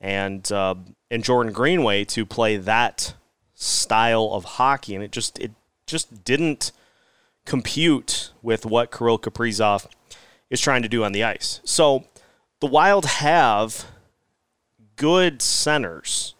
and 0.00 0.50
uh, 0.50 0.74
and 1.12 1.22
Jordan 1.22 1.52
Greenway, 1.52 2.04
to 2.06 2.26
play 2.26 2.56
that 2.56 3.14
style 3.54 4.30
of 4.32 4.44
hockey, 4.44 4.96
and 4.96 5.04
it 5.04 5.12
just 5.12 5.38
it 5.38 5.52
just 5.86 6.24
didn't 6.24 6.72
compute 7.46 8.32
with 8.42 8.66
what 8.66 8.92
Kirill 8.92 9.18
Kaprizov 9.18 9.86
is 10.50 10.60
trying 10.60 10.82
to 10.82 10.88
do 10.88 11.02
on 11.02 11.12
the 11.12 11.24
ice. 11.24 11.60
So 11.64 12.04
the 12.60 12.66
Wild 12.66 13.06
have 13.06 13.86
good 14.96 15.40
centers. 15.40 16.34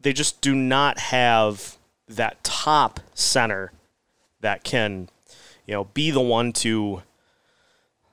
They 0.00 0.12
just 0.12 0.40
do 0.40 0.54
not 0.54 0.98
have 0.98 1.78
that 2.08 2.42
top 2.42 3.00
center 3.14 3.72
that 4.40 4.64
can, 4.64 5.08
you 5.66 5.74
know, 5.74 5.84
be 5.84 6.10
the 6.10 6.20
one 6.20 6.52
to 6.52 7.02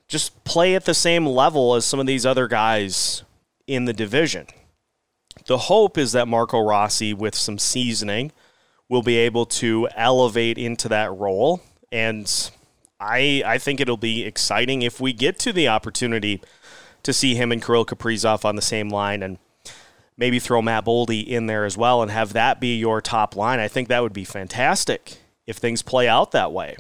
just 0.08 0.44
play 0.44 0.76
at 0.76 0.86
the 0.86 0.94
same 0.94 1.26
level 1.26 1.76
as 1.76 1.86
some 1.86 2.00
of 2.00 2.06
these 2.06 2.26
other 2.26 2.48
guys 2.48 3.24
in 3.68 3.86
the 3.86 3.94
division. 3.94 4.48
The 5.46 5.58
hope 5.58 5.98
is 5.98 6.12
that 6.12 6.28
Marco 6.28 6.60
Rossi, 6.60 7.14
with 7.14 7.36
some 7.36 7.58
seasoning, 7.58 8.32
will 8.92 9.02
be 9.02 9.16
able 9.16 9.46
to 9.46 9.88
elevate 9.96 10.58
into 10.58 10.90
that 10.90 11.12
role. 11.14 11.62
And 11.94 12.30
I 13.00 13.42
I 13.46 13.58
think 13.58 13.80
it'll 13.80 13.96
be 13.96 14.24
exciting 14.24 14.82
if 14.82 15.00
we 15.00 15.14
get 15.14 15.40
to 15.40 15.54
the 15.54 15.70
opportunity 15.70 16.42
to 17.04 17.14
see 17.14 17.34
him 17.34 17.54
and 17.54 17.64
Kirill 17.64 17.86
Kaprizov 17.86 18.44
on 18.44 18.58
the 18.58 18.62
same 18.62 18.90
line 18.90 19.24
and 19.24 19.38
maybe 20.18 20.40
throw 20.40 20.62
Matt 20.62 20.86
Boldy 20.86 21.26
in 21.26 21.48
there 21.48 21.64
as 21.64 21.78
well 21.78 22.02
and 22.02 22.12
have 22.12 22.34
that 22.34 22.60
be 22.60 22.78
your 22.78 23.02
top 23.02 23.36
line. 23.38 23.60
I 23.60 23.70
think 23.70 23.88
that 23.88 24.04
would 24.04 24.14
be 24.14 24.26
fantastic 24.26 25.20
if 25.48 25.56
things 25.56 25.82
play 25.82 26.10
out 26.10 26.32
that 26.32 26.52
way. 26.52 26.76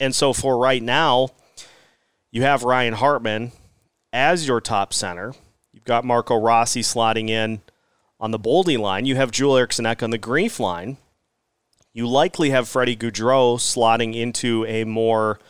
And 0.00 0.16
so 0.16 0.32
for 0.32 0.56
right 0.56 0.82
now, 0.82 1.28
you 2.30 2.42
have 2.42 2.64
Ryan 2.64 2.94
Hartman 2.94 3.52
as 4.14 4.48
your 4.48 4.62
top 4.62 4.94
center. 4.94 5.34
You've 5.72 5.84
got 5.84 6.06
Marco 6.06 6.36
Rossi 6.36 6.80
slotting 6.80 7.28
in 7.28 7.60
on 8.18 8.30
the 8.30 8.38
Boldy 8.38 8.78
line. 8.78 9.04
You 9.04 9.16
have 9.16 9.30
Joel 9.30 9.58
Eriksson 9.58 9.84
Ek 9.84 10.02
on 10.02 10.10
the 10.10 10.18
GREF 10.18 10.58
line 10.58 10.96
you 11.98 12.06
likely 12.06 12.50
have 12.50 12.68
Freddie 12.68 12.96
Gaudreau 12.96 13.56
slotting 13.58 14.14
into 14.14 14.64
a 14.66 14.84
more 14.84 15.40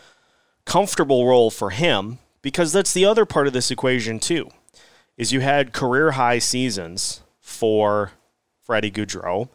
comfortable 0.64 1.26
role 1.26 1.50
for 1.50 1.68
him 1.68 2.20
because 2.40 2.72
that's 2.72 2.94
the 2.94 3.04
other 3.04 3.26
part 3.26 3.46
of 3.46 3.52
this 3.52 3.70
equation 3.70 4.18
too. 4.18 4.48
Is 5.18 5.30
you 5.30 5.40
had 5.40 5.74
career 5.74 6.12
high 6.12 6.38
seasons 6.38 7.20
for 7.38 8.12
Freddie 8.62 8.90
Gaudreau. 8.90 9.50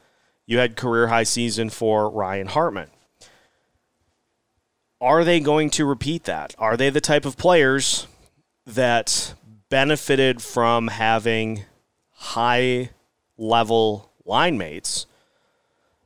You 0.46 0.60
had 0.60 0.76
career 0.76 1.08
high 1.08 1.24
season 1.24 1.72
for 1.72 2.12
Ryan 2.12 2.46
Hartman. 2.46 2.92
Are 5.02 5.24
they 5.24 5.40
going 5.40 5.72
to 5.72 5.86
repeat 5.86 6.26
that? 6.26 6.54
Are 6.60 6.78
they 6.78 6.92
the 6.92 7.02
type 7.02 7.26
of 7.26 7.38
players 7.38 8.06
that 8.68 9.34
benefited 9.68 10.44
from 10.44 10.90
having 10.90 11.66
high 12.12 12.92
level 13.36 14.12
line 14.26 14.60
mates 14.60 15.08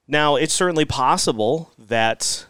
now, 0.08 0.36
it's 0.36 0.54
certainly 0.54 0.86
possible 0.86 1.72
that 1.78 2.46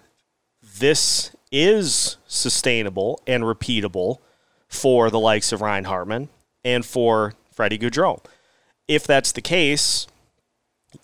this 0.62 1.32
is 1.52 2.18
sustainable 2.28 3.22
and 3.26 3.44
repeatable 3.44 4.20
for 4.68 5.10
the 5.10 5.20
likes 5.20 5.52
of 5.52 5.62
Ryan 5.62 5.86
Hartman 5.86 6.30
and 6.64 6.86
for 6.86 7.34
Freddie 7.52 7.80
Gaudreau. 7.80 8.24
If 8.88 9.08
that's 9.08 9.32
the 9.32 9.42
case, 9.42 10.08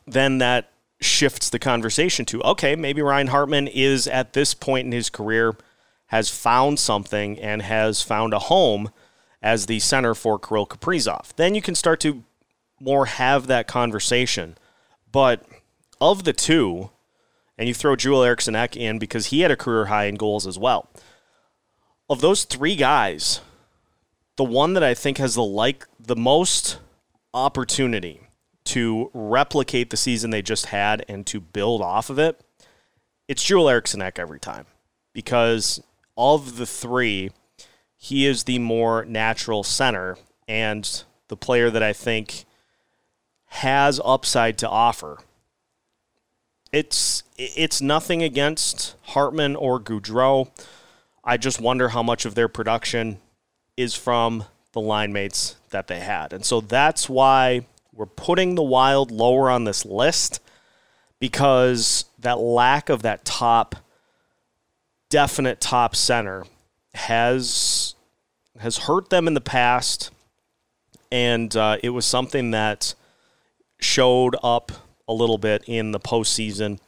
then 0.05 0.37
that 0.37 0.69
shifts 1.01 1.49
the 1.49 1.59
conversation 1.59 2.23
to 2.25 2.41
okay, 2.43 2.75
maybe 2.75 3.01
Ryan 3.01 3.27
Hartman 3.27 3.67
is 3.67 4.07
at 4.07 4.33
this 4.33 4.53
point 4.53 4.85
in 4.85 4.91
his 4.91 5.09
career 5.09 5.55
has 6.07 6.29
found 6.29 6.79
something 6.79 7.39
and 7.39 7.61
has 7.63 8.01
found 8.01 8.33
a 8.33 8.39
home 8.39 8.91
as 9.41 9.65
the 9.65 9.79
center 9.79 10.13
for 10.13 10.37
Kirill 10.39 10.67
Kaprizov. 10.67 11.35
Then 11.35 11.55
you 11.55 11.61
can 11.61 11.75
start 11.75 11.99
to 12.01 12.23
more 12.79 13.07
have 13.07 13.47
that 13.47 13.67
conversation. 13.67 14.55
But 15.11 15.43
of 16.11 16.23
the 16.23 16.33
two, 16.33 16.91
and 17.57 17.67
you 17.67 17.73
throw 17.73 17.95
Joel 17.95 18.23
Eriksson 18.23 18.55
Ek 18.55 18.75
in 18.75 18.99
because 18.99 19.27
he 19.27 19.41
had 19.41 19.51
a 19.51 19.55
career 19.55 19.85
high 19.85 20.05
in 20.05 20.15
goals 20.15 20.45
as 20.45 20.59
well. 20.59 20.89
Of 22.09 22.21
those 22.21 22.43
three 22.43 22.75
guys, 22.75 23.41
the 24.35 24.43
one 24.43 24.73
that 24.73 24.83
I 24.83 24.93
think 24.93 25.17
has 25.17 25.35
the 25.35 25.43
like 25.43 25.87
the 25.99 26.15
most 26.15 26.79
opportunity 27.33 28.21
to 28.65 29.09
replicate 29.13 29.89
the 29.89 29.97
season 29.97 30.29
they 30.29 30.41
just 30.41 30.67
had 30.67 31.03
and 31.07 31.25
to 31.27 31.39
build 31.39 31.81
off 31.81 32.09
of 32.09 32.19
it 32.19 32.39
it's 33.27 33.43
Joel 33.43 33.69
Eriksson 33.69 34.01
Ek 34.01 34.19
every 34.19 34.39
time 34.39 34.65
because 35.13 35.81
of 36.17 36.57
the 36.57 36.65
three, 36.65 37.31
he 37.97 38.25
is 38.25 38.43
the 38.43 38.59
more 38.59 39.05
natural 39.05 39.63
center 39.63 40.17
and 40.47 41.03
the 41.29 41.37
player 41.37 41.69
that 41.69 41.81
I 41.81 41.93
think 41.93 42.45
has 43.45 44.01
upside 44.03 44.57
to 44.59 44.69
offer. 44.69 45.19
It's 46.73 47.21
it's 47.37 47.81
nothing 47.81 48.23
against 48.23 48.95
Hartman 49.03 49.55
or 49.55 49.79
Gaudreau. 49.79 50.49
I 51.23 51.37
just 51.37 51.61
wonder 51.61 51.89
how 51.89 52.01
much 52.03 52.25
of 52.25 52.35
their 52.35 52.47
production 52.47 53.19
is 53.77 53.93
from 53.95 54.45
the 54.73 54.81
line 54.81 55.13
mates 55.13 55.55
that 55.69 55.87
they 55.87 55.99
had. 55.99 56.33
And 56.33 56.43
so 56.43 56.61
that's 56.61 57.07
why 57.07 57.65
we're 57.93 58.07
putting 58.07 58.55
the 58.55 58.63
Wild 58.63 59.11
lower 59.11 59.49
on 59.49 59.65
this 59.65 59.85
list 59.85 60.39
because 61.19 62.05
that 62.19 62.39
lack 62.39 62.89
of 62.89 63.03
that 63.03 63.23
top 63.23 63.75
definite 65.09 65.61
top 65.61 65.95
center 65.95 66.43
has 66.95 67.93
has 68.59 68.79
hurt 68.79 69.11
them 69.11 69.27
in 69.27 69.35
the 69.35 69.41
past 69.41 70.09
and 71.11 71.55
uh, 71.55 71.77
it 71.83 71.89
was 71.89 72.05
something 72.05 72.49
that 72.51 72.95
showed 73.79 74.35
up 74.41 74.71
a 75.07 75.13
little 75.13 75.37
bit 75.37 75.63
in 75.67 75.91
the 75.91 75.99
postseason 75.99 76.79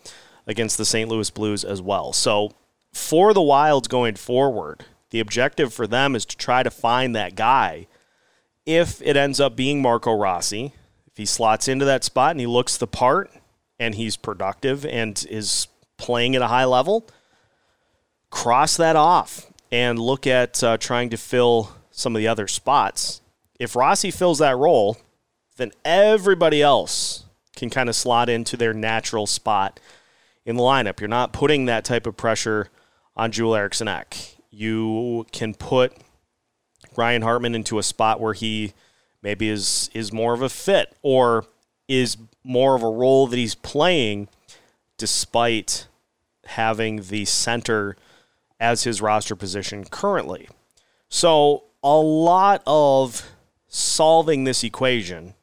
against 0.47 0.77
the 0.77 0.85
St. 0.85 1.09
Louis 1.09 1.29
Blues 1.29 1.63
as 1.63 1.81
well. 1.81 2.13
So 2.13 2.53
for 2.93 3.33
the 3.33 3.41
Wilds 3.41 3.87
going 3.87 4.15
forward, 4.15 4.85
the 5.09 5.19
objective 5.19 5.73
for 5.73 5.87
them 5.87 6.15
is 6.15 6.25
to 6.25 6.37
try 6.37 6.63
to 6.63 6.71
find 6.71 7.15
that 7.15 7.35
guy. 7.35 7.87
If 8.65 9.01
it 9.01 9.17
ends 9.17 9.39
up 9.39 9.55
being 9.55 9.81
Marco 9.81 10.13
Rossi, 10.13 10.73
if 11.07 11.17
he 11.17 11.25
slots 11.25 11.67
into 11.67 11.85
that 11.85 12.03
spot 12.03 12.31
and 12.31 12.39
he 12.39 12.47
looks 12.47 12.77
the 12.77 12.87
part 12.87 13.31
and 13.79 13.95
he's 13.95 14.17
productive 14.17 14.85
and 14.85 15.25
is 15.29 15.67
playing 15.97 16.35
at 16.35 16.41
a 16.41 16.47
high 16.47 16.65
level, 16.65 17.05
cross 18.29 18.77
that 18.77 18.95
off 18.95 19.51
and 19.71 19.99
look 19.99 20.25
at 20.25 20.63
uh, 20.63 20.77
trying 20.77 21.09
to 21.09 21.17
fill 21.17 21.71
some 21.91 22.15
of 22.15 22.19
the 22.19 22.27
other 22.27 22.47
spots. 22.47 23.21
If 23.59 23.75
Rossi 23.75 24.11
fills 24.11 24.39
that 24.39 24.57
role, 24.57 24.97
then 25.57 25.71
everybody 25.83 26.61
else 26.61 27.24
can 27.55 27.69
kind 27.69 27.89
of 27.89 27.95
slot 27.95 28.29
into 28.29 28.57
their 28.57 28.73
natural 28.73 29.25
spot 29.27 29.79
in 30.45 30.55
the 30.55 30.63
lineup. 30.63 30.99
You're 30.99 31.07
not 31.07 31.33
putting 31.33 31.65
that 31.65 31.85
type 31.85 32.05
of 32.05 32.17
pressure 32.17 32.69
on 33.15 33.31
Joel 33.31 33.55
Eriksson 33.55 33.87
Ek. 33.87 34.37
You 34.51 35.25
can 35.31 35.53
put 35.53 35.93
Ryan 36.95 37.21
Hartman 37.21 37.55
into 37.55 37.79
a 37.79 37.83
spot 37.83 38.19
where 38.19 38.33
he 38.33 38.73
maybe 39.21 39.49
is 39.49 39.89
is 39.93 40.13
more 40.13 40.33
of 40.33 40.41
a 40.41 40.49
fit 40.49 40.95
or 41.01 41.45
is 41.87 42.17
more 42.43 42.75
of 42.75 42.83
a 42.83 42.89
role 42.89 43.27
that 43.27 43.37
he's 43.37 43.55
playing 43.55 44.27
despite 44.97 45.87
having 46.45 47.01
the 47.03 47.25
center 47.25 47.97
as 48.59 48.83
his 48.83 49.01
roster 49.01 49.35
position 49.35 49.83
currently. 49.85 50.47
So, 51.09 51.63
a 51.83 51.97
lot 51.97 52.63
of 52.65 53.29
solving 53.67 54.43
this 54.43 54.63
equation 54.63 55.33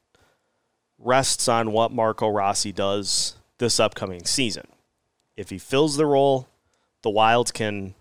rests 1.03 1.47
on 1.47 1.71
what 1.71 1.91
Marco 1.91 2.29
Rossi 2.29 2.71
does 2.71 3.35
this 3.57 3.79
upcoming 3.79 4.25
season. 4.25 4.67
If 5.35 5.49
he 5.49 5.57
fills 5.57 5.97
the 5.97 6.05
role, 6.05 6.47
the 7.01 7.09
Wilds 7.09 7.51
can 7.51 7.95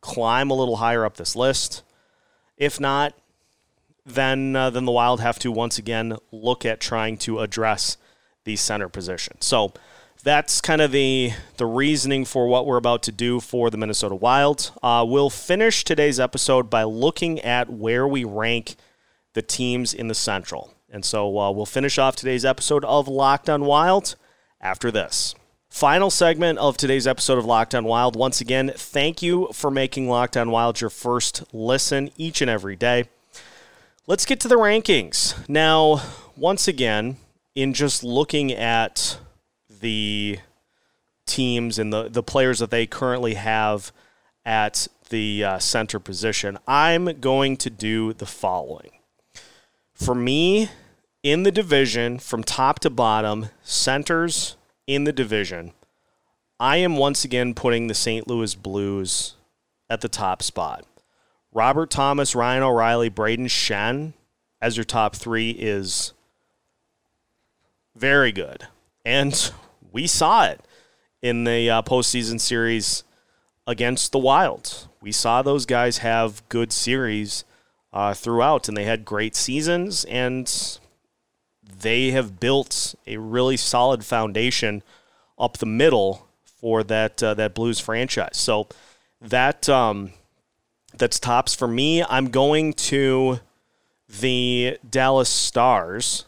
climb 0.00 0.50
a 0.50 0.54
little 0.54 0.76
higher 0.76 1.04
up 1.04 1.16
this 1.16 1.36
list. 1.36 1.82
If 2.56 2.78
not, 2.78 3.14
then 4.04 4.56
uh, 4.56 4.70
then 4.70 4.84
the 4.84 4.92
Wild 4.92 5.20
have 5.20 5.38
to 5.40 5.52
once 5.52 5.78
again 5.78 6.16
look 6.30 6.66
at 6.66 6.80
trying 6.80 7.16
to 7.18 7.40
address 7.40 7.96
the 8.44 8.56
center 8.56 8.88
position. 8.88 9.36
So 9.40 9.72
that's 10.24 10.60
kind 10.60 10.80
of 10.80 10.92
the 10.92 11.32
the 11.56 11.66
reasoning 11.66 12.24
for 12.24 12.46
what 12.46 12.66
we're 12.66 12.76
about 12.76 13.02
to 13.04 13.12
do 13.12 13.40
for 13.40 13.70
the 13.70 13.76
Minnesota 13.76 14.14
Wild. 14.14 14.72
Uh, 14.82 15.04
we'll 15.06 15.30
finish 15.30 15.84
today's 15.84 16.18
episode 16.18 16.68
by 16.68 16.82
looking 16.82 17.40
at 17.40 17.70
where 17.70 18.06
we 18.06 18.24
rank 18.24 18.76
the 19.34 19.42
teams 19.42 19.94
in 19.94 20.08
the 20.08 20.14
Central. 20.14 20.74
And 20.92 21.06
so 21.06 21.38
uh, 21.38 21.50
we'll 21.50 21.64
finish 21.64 21.98
off 21.98 22.14
today's 22.14 22.44
episode 22.44 22.84
of 22.84 23.08
Locked 23.08 23.48
on 23.48 23.64
Wild 23.64 24.14
after 24.60 24.90
this. 24.90 25.34
Final 25.70 26.10
segment 26.10 26.58
of 26.58 26.76
today's 26.76 27.06
episode 27.06 27.38
of 27.38 27.46
Locked 27.46 27.74
on 27.74 27.84
Wild. 27.84 28.14
Once 28.14 28.42
again, 28.42 28.70
thank 28.76 29.22
you 29.22 29.48
for 29.54 29.70
making 29.70 30.06
Locked 30.06 30.36
on 30.36 30.50
Wild 30.50 30.82
your 30.82 30.90
first 30.90 31.44
listen 31.50 32.10
each 32.18 32.42
and 32.42 32.50
every 32.50 32.76
day. 32.76 33.04
Let's 34.06 34.26
get 34.26 34.38
to 34.40 34.48
the 34.48 34.56
rankings. 34.56 35.48
Now, 35.48 36.02
once 36.36 36.68
again, 36.68 37.16
in 37.54 37.72
just 37.72 38.04
looking 38.04 38.52
at 38.52 39.18
the 39.80 40.40
teams 41.24 41.78
and 41.78 41.90
the, 41.90 42.10
the 42.10 42.22
players 42.22 42.58
that 42.58 42.70
they 42.70 42.86
currently 42.86 43.34
have 43.34 43.92
at 44.44 44.88
the 45.08 45.42
uh, 45.42 45.58
center 45.58 45.98
position, 45.98 46.58
I'm 46.66 47.18
going 47.18 47.56
to 47.56 47.70
do 47.70 48.12
the 48.12 48.26
following. 48.26 48.90
For 49.94 50.14
me, 50.14 50.68
in 51.22 51.44
the 51.44 51.52
division, 51.52 52.18
from 52.18 52.42
top 52.42 52.80
to 52.80 52.90
bottom, 52.90 53.48
centers 53.62 54.56
in 54.86 55.04
the 55.04 55.12
division, 55.12 55.72
I 56.58 56.78
am 56.78 56.96
once 56.96 57.24
again 57.24 57.54
putting 57.54 57.86
the 57.86 57.94
St. 57.94 58.26
Louis 58.26 58.54
Blues 58.54 59.34
at 59.88 60.00
the 60.00 60.08
top 60.08 60.42
spot. 60.42 60.84
Robert 61.52 61.90
Thomas, 61.90 62.34
Ryan 62.34 62.62
O'Reilly, 62.62 63.08
Braden 63.08 63.46
Schenn 63.46 64.14
as 64.60 64.76
your 64.76 64.84
top 64.84 65.14
three 65.14 65.50
is 65.50 66.12
very 67.96 68.32
good. 68.32 68.66
And 69.04 69.52
we 69.92 70.06
saw 70.06 70.46
it 70.46 70.60
in 71.20 71.44
the 71.44 71.68
uh, 71.68 71.82
postseason 71.82 72.40
series 72.40 73.04
against 73.66 74.12
the 74.12 74.18
Wild. 74.18 74.88
We 75.00 75.12
saw 75.12 75.42
those 75.42 75.66
guys 75.66 75.98
have 75.98 76.48
good 76.48 76.72
series 76.72 77.44
uh, 77.92 78.14
throughout, 78.14 78.68
and 78.68 78.76
they 78.76 78.84
had 78.84 79.04
great 79.04 79.36
seasons, 79.36 80.04
and 80.04 80.78
they 81.80 82.10
have 82.10 82.40
built 82.40 82.94
a 83.06 83.16
really 83.16 83.56
solid 83.56 84.04
foundation 84.04 84.82
up 85.38 85.58
the 85.58 85.66
middle 85.66 86.28
for 86.44 86.82
that 86.84 87.22
uh, 87.22 87.34
that 87.34 87.54
Blues 87.54 87.80
franchise. 87.80 88.36
So 88.36 88.68
that 89.20 89.68
um, 89.68 90.12
that's 90.94 91.18
tops 91.18 91.54
for 91.54 91.68
me. 91.68 92.02
I'm 92.04 92.28
going 92.28 92.72
to 92.74 93.40
the 94.20 94.78
Dallas 94.88 95.28
Stars 95.28 96.26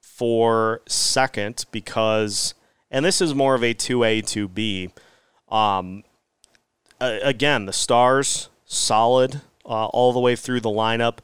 for 0.00 0.82
second 0.86 1.64
because, 1.70 2.54
and 2.90 3.04
this 3.04 3.20
is 3.20 3.34
more 3.34 3.54
of 3.54 3.62
a 3.62 3.74
2A, 3.74 4.22
2B. 4.22 4.92
Um, 5.54 6.04
again, 7.00 7.66
the 7.66 7.72
Stars, 7.72 8.48
solid 8.64 9.40
uh, 9.64 9.86
all 9.86 10.12
the 10.12 10.20
way 10.20 10.36
through 10.36 10.60
the 10.60 10.70
lineup 10.70 11.18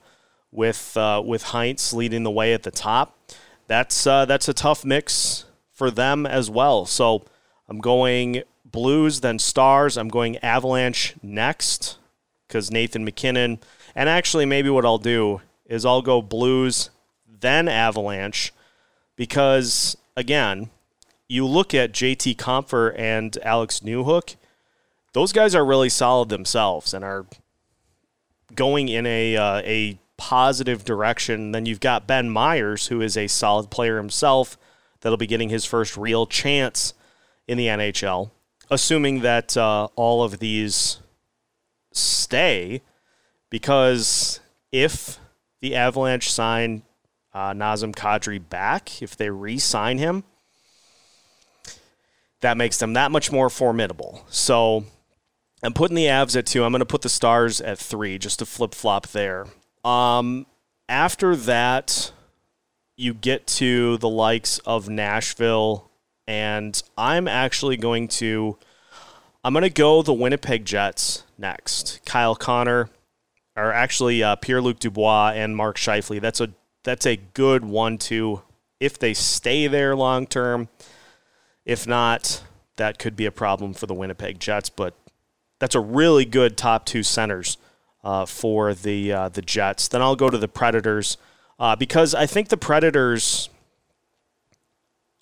with, 0.55 0.97
uh, 0.97 1.23
with 1.25 1.45
Hintz 1.45 1.93
leading 1.93 2.23
the 2.23 2.31
way 2.31 2.55
at 2.55 2.63
the 2.63 2.71
top. 2.71 3.19
That's, 3.67 4.07
uh, 4.07 4.25
that's 4.25 4.49
a 4.49 4.55
tough 4.55 4.85
mix 4.85 5.45
for 5.73 5.91
them 5.91 6.25
as 6.25 6.49
well. 6.49 6.87
So 6.87 7.25
I'm 7.69 7.81
going 7.81 8.43
Blues, 8.65 9.21
then 9.21 9.39
Stars. 9.39 9.99
I'm 9.99 10.09
going 10.09 10.39
Avalanche 10.39 11.15
next 11.23 11.99
because 12.49 12.71
Nathan 12.71 13.05
MacKinnon. 13.05 13.59
And 13.95 14.09
actually, 14.09 14.47
maybe 14.47 14.71
what 14.71 14.87
I'll 14.87 14.99
do 14.99 15.43
is 15.67 15.85
I'll 15.85 16.03
go 16.03 16.23
Blues, 16.23 16.91
then 17.27 17.69
Avalanche 17.69 18.53
because 19.17 19.97
again, 20.17 20.71
you 21.29 21.47
look 21.47 21.75
at 21.75 21.93
JT 21.93 22.37
Compher 22.37 22.95
and 22.99 23.37
Alex 23.43 23.81
Newhook, 23.81 24.37
those 25.13 25.33
guys 25.33 25.55
are 25.55 25.65
really 25.65 25.89
solid 25.89 26.29
themselves 26.29 26.93
and 26.93 27.05
are 27.05 27.27
going 28.55 28.89
in 28.89 29.07
a 29.07 29.37
uh, 29.37 29.59
a 29.65 29.99
positive 30.17 30.85
direction. 30.85 31.53
Then 31.53 31.67
you've 31.67 31.81
got 31.81 32.07
Ben 32.07 32.31
Meyers, 32.31 32.89
who 32.89 33.01
is 33.01 33.17
a 33.17 33.27
solid 33.27 33.71
player 33.71 33.97
himself, 33.97 34.57
that'll 35.01 35.19
be 35.19 35.27
getting 35.27 35.51
his 35.51 35.65
first 35.65 35.97
real 35.97 36.27
chance 36.27 36.95
in 37.47 37.59
the 37.59 37.67
NHL, 37.67 38.31
assuming 38.71 39.21
that 39.21 39.57
uh, 39.57 39.89
all 39.97 40.23
of 40.23 40.39
these 40.39 40.99
stay, 41.93 42.83
because 43.51 44.41
if 44.73 45.19
the 45.61 45.77
Avalanche 45.77 46.31
sign 46.31 46.83
uh, 47.33 47.53
Nazem 47.53 47.95
Kadri 47.95 48.41
back, 48.49 49.03
if 49.03 49.17
they 49.17 49.31
re 49.31 49.59
sign 49.59 49.99
him, 49.99 50.25
that 52.41 52.57
makes 52.57 52.79
them 52.79 52.93
that 52.93 53.11
much 53.11 53.33
more 53.33 53.51
formidable. 53.51 54.25
So 54.29 54.85
I'm 55.63 55.73
putting 55.73 55.97
the 55.97 56.07
Avs 56.07 56.37
at 56.37 56.47
two. 56.47 56.65
I'm 56.65 56.73
going 56.73 56.81
to 56.81 56.87
put 56.87 57.03
the 57.03 57.09
Stars 57.09 57.61
at 57.61 57.79
three 57.79 58.19
just 58.19 58.39
to 58.39 58.47
flip 58.47 58.75
flop 58.75 59.09
there. 59.09 59.47
Um, 59.85 60.47
after 60.89 61.37
that, 61.37 62.13
you 62.97 63.15
get 63.15 63.47
to 63.47 63.99
the 63.99 64.09
likes 64.09 64.59
of 64.61 64.89
Nashville, 64.89 65.91
and 66.27 66.81
I'm 66.97 67.29
actually 67.29 67.77
going 67.77 68.09
to. 68.09 68.59
I'm 69.43 69.53
going 69.53 69.63
to 69.63 69.71
go 69.71 70.01
the 70.01 70.15
Winnipeg 70.15 70.65
Jets 70.65 71.23
next. 71.37 72.01
Kyle 72.07 72.35
Connor, 72.35 72.89
or 73.57 73.73
actually 73.73 74.23
uh, 74.23 74.37
Pierre 74.37 74.63
Luc 74.63 74.79
Dubois 74.79 75.33
and 75.35 75.55
Mark 75.55 75.77
Scheifele. 75.77 76.21
That's 76.21 76.41
a 76.41 76.51
that's 76.83 77.07
a 77.07 77.17
good 77.17 77.65
one 77.65 77.99
two 77.99 78.43
if 78.81 78.99
they 78.99 79.13
stay 79.13 79.67
there 79.67 79.95
long 79.95 80.27
term. 80.27 80.69
If 81.67 81.87
not, 81.87 82.43
that 82.77 82.99
could 82.99 83.17
be 83.17 83.27
a 83.27 83.33
problem 83.33 83.75
for 83.75 83.87
the 83.87 83.95
Winnipeg 83.95 84.39
Jets. 84.41 84.71
But 84.71 84.95
that's 85.61 85.75
a 85.75 85.81
really 85.81 86.25
good 86.25 86.57
top 86.57 86.87
two 86.87 87.03
centers 87.03 87.59
uh, 88.05 88.27
for 88.27 88.75
the 88.75 89.13
uh, 89.13 89.29
the 89.31 89.43
Jets. 89.43 89.89
Then 89.89 90.03
I'll 90.03 90.17
go 90.17 90.31
to 90.31 90.39
the 90.39 90.49
Predators 90.49 91.17
uh, 91.59 91.75
because 91.75 92.15
I 92.15 92.27
think 92.27 92.49
the 92.49 92.57
Predators 92.57 93.49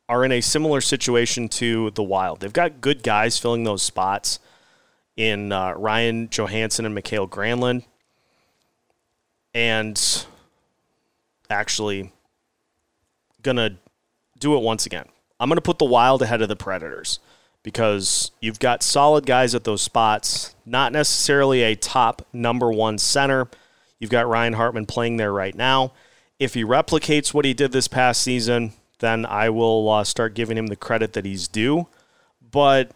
are 0.09 0.25
in 0.25 0.33
a 0.33 0.40
similar 0.40 0.81
situation 0.81 1.49
to 1.49 1.90
the 1.92 2.03
Wild. 2.03 2.40
They've 2.40 2.53
got 2.53 2.81
good 2.81 3.03
guys 3.03 3.38
filling 3.38 3.64
those 3.64 3.83
spots 3.83 4.40
in 5.16 5.53
uh, 5.53 5.73
Ryan 5.73 6.29
Johansen 6.29 6.85
and 6.85 6.95
Mikael 6.95 7.29
Granlund, 7.29 7.85
and 9.55 10.27
actually 11.49 12.12
gonna 13.42 13.77
do 14.38 14.57
it 14.57 14.62
once 14.62 14.87
again. 14.87 15.07
I'm 15.38 15.49
gonna 15.49 15.61
put 15.61 15.79
the 15.79 15.85
Wild 15.85 16.21
ahead 16.23 16.42
of 16.42 16.49
the 16.49 16.57
Predators 16.57 17.21
because 17.62 18.31
you've 18.40 18.59
got 18.59 18.83
solid 18.83 19.27
guys 19.27 19.55
at 19.55 19.64
those 19.64 19.83
spots, 19.83 20.55
not 20.66 20.92
necessarily 20.92 21.62
a 21.62 21.75
top 21.77 22.27
number 22.33 22.70
one 22.70 22.98
center. 22.98 23.48
You've 23.98 24.11
got 24.11 24.29
Ryan 24.29 24.55
Hartman 24.55 24.87
playing 24.87 25.16
there 25.16 25.33
right 25.33 25.55
now. 25.55 25.92
If 26.38 26.55
he 26.55 26.64
replicates 26.64 27.33
what 27.33 27.44
he 27.44 27.55
did 27.55 27.72
this 27.72 27.87
past 27.87 28.22
season, 28.22 28.72
then 28.98 29.25
I 29.27 29.51
will 29.51 29.88
uh, 29.88 30.05
start 30.05 30.35
giving 30.35 30.59
him 30.59 30.66
the 30.68 30.77
credit 30.77 31.12
that 31.12 31.25
he's 31.25 31.46
due. 31.46 31.87
But 32.51 32.92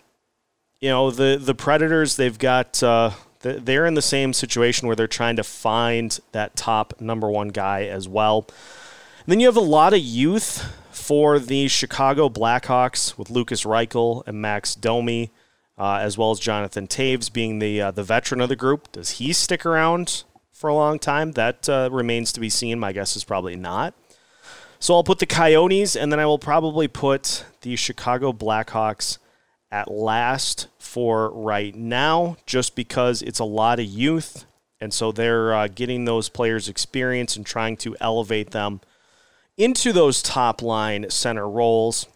you 0.80 0.90
know 0.90 1.10
the 1.10 1.38
the 1.40 1.54
Predators, 1.54 2.16
they've 2.16 2.38
got 2.38 2.82
uh, 2.82 3.10
they're 3.40 3.86
in 3.86 3.94
the 3.94 4.02
same 4.02 4.32
situation 4.32 4.86
where 4.86 4.96
they're 4.96 5.06
trying 5.06 5.36
to 5.36 5.44
find 5.44 6.18
that 6.32 6.56
top 6.56 7.00
number 7.00 7.30
one 7.30 7.48
guy 7.48 7.84
as 7.84 8.08
well. 8.08 8.46
Then 9.28 9.40
you 9.40 9.46
have 9.46 9.56
a 9.56 9.60
lot 9.60 9.92
of 9.92 9.98
youth 9.98 10.72
for 10.92 11.40
the 11.40 11.66
Chicago 11.66 12.28
Blackhawks 12.28 13.18
with 13.18 13.28
Lukas 13.28 13.64
Reichel 13.64 14.22
and 14.24 14.40
Max 14.40 14.76
Domi, 14.76 15.32
uh, 15.76 15.98
as 16.00 16.16
well 16.16 16.30
as 16.30 16.38
Jonathan 16.38 16.86
Toews 16.86 17.32
being 17.32 17.58
the 17.58 17.82
uh, 17.82 17.90
the 17.90 18.04
veteran 18.04 18.40
of 18.40 18.48
the 18.48 18.54
group. 18.54 18.92
Does 18.92 19.18
he 19.18 19.32
stick 19.32 19.66
around 19.66 20.22
for 20.52 20.70
a 20.70 20.74
long 20.74 21.00
time? 21.00 21.32
That 21.32 21.68
uh, 21.68 21.88
remains 21.90 22.30
to 22.32 22.40
be 22.40 22.48
seen. 22.48 22.78
My 22.78 22.92
guess 22.92 23.16
is 23.16 23.24
probably 23.24 23.56
not. 23.56 23.94
So 24.78 24.94
I'll 24.94 25.02
put 25.02 25.18
the 25.18 25.26
Coyotes, 25.26 25.96
and 25.96 26.12
then 26.12 26.20
I 26.20 26.26
will 26.26 26.38
probably 26.38 26.86
put 26.86 27.44
the 27.62 27.74
Chicago 27.74 28.32
Blackhawks 28.32 29.18
at 29.72 29.90
last 29.90 30.68
for 30.78 31.32
right 31.32 31.74
now, 31.74 32.36
just 32.46 32.76
because 32.76 33.22
it's 33.22 33.40
a 33.40 33.44
lot 33.44 33.80
of 33.80 33.86
youth, 33.86 34.46
and 34.80 34.94
so 34.94 35.10
they're 35.10 35.52
uh, 35.52 35.66
getting 35.66 36.04
those 36.04 36.28
players 36.28 36.68
experience 36.68 37.34
and 37.34 37.44
trying 37.44 37.76
to 37.78 37.96
elevate 38.00 38.52
them 38.52 38.80
into 39.56 39.92
those 39.92 40.22
top 40.22 40.62
line 40.62 41.10
center 41.10 41.48
roles. 41.48 42.06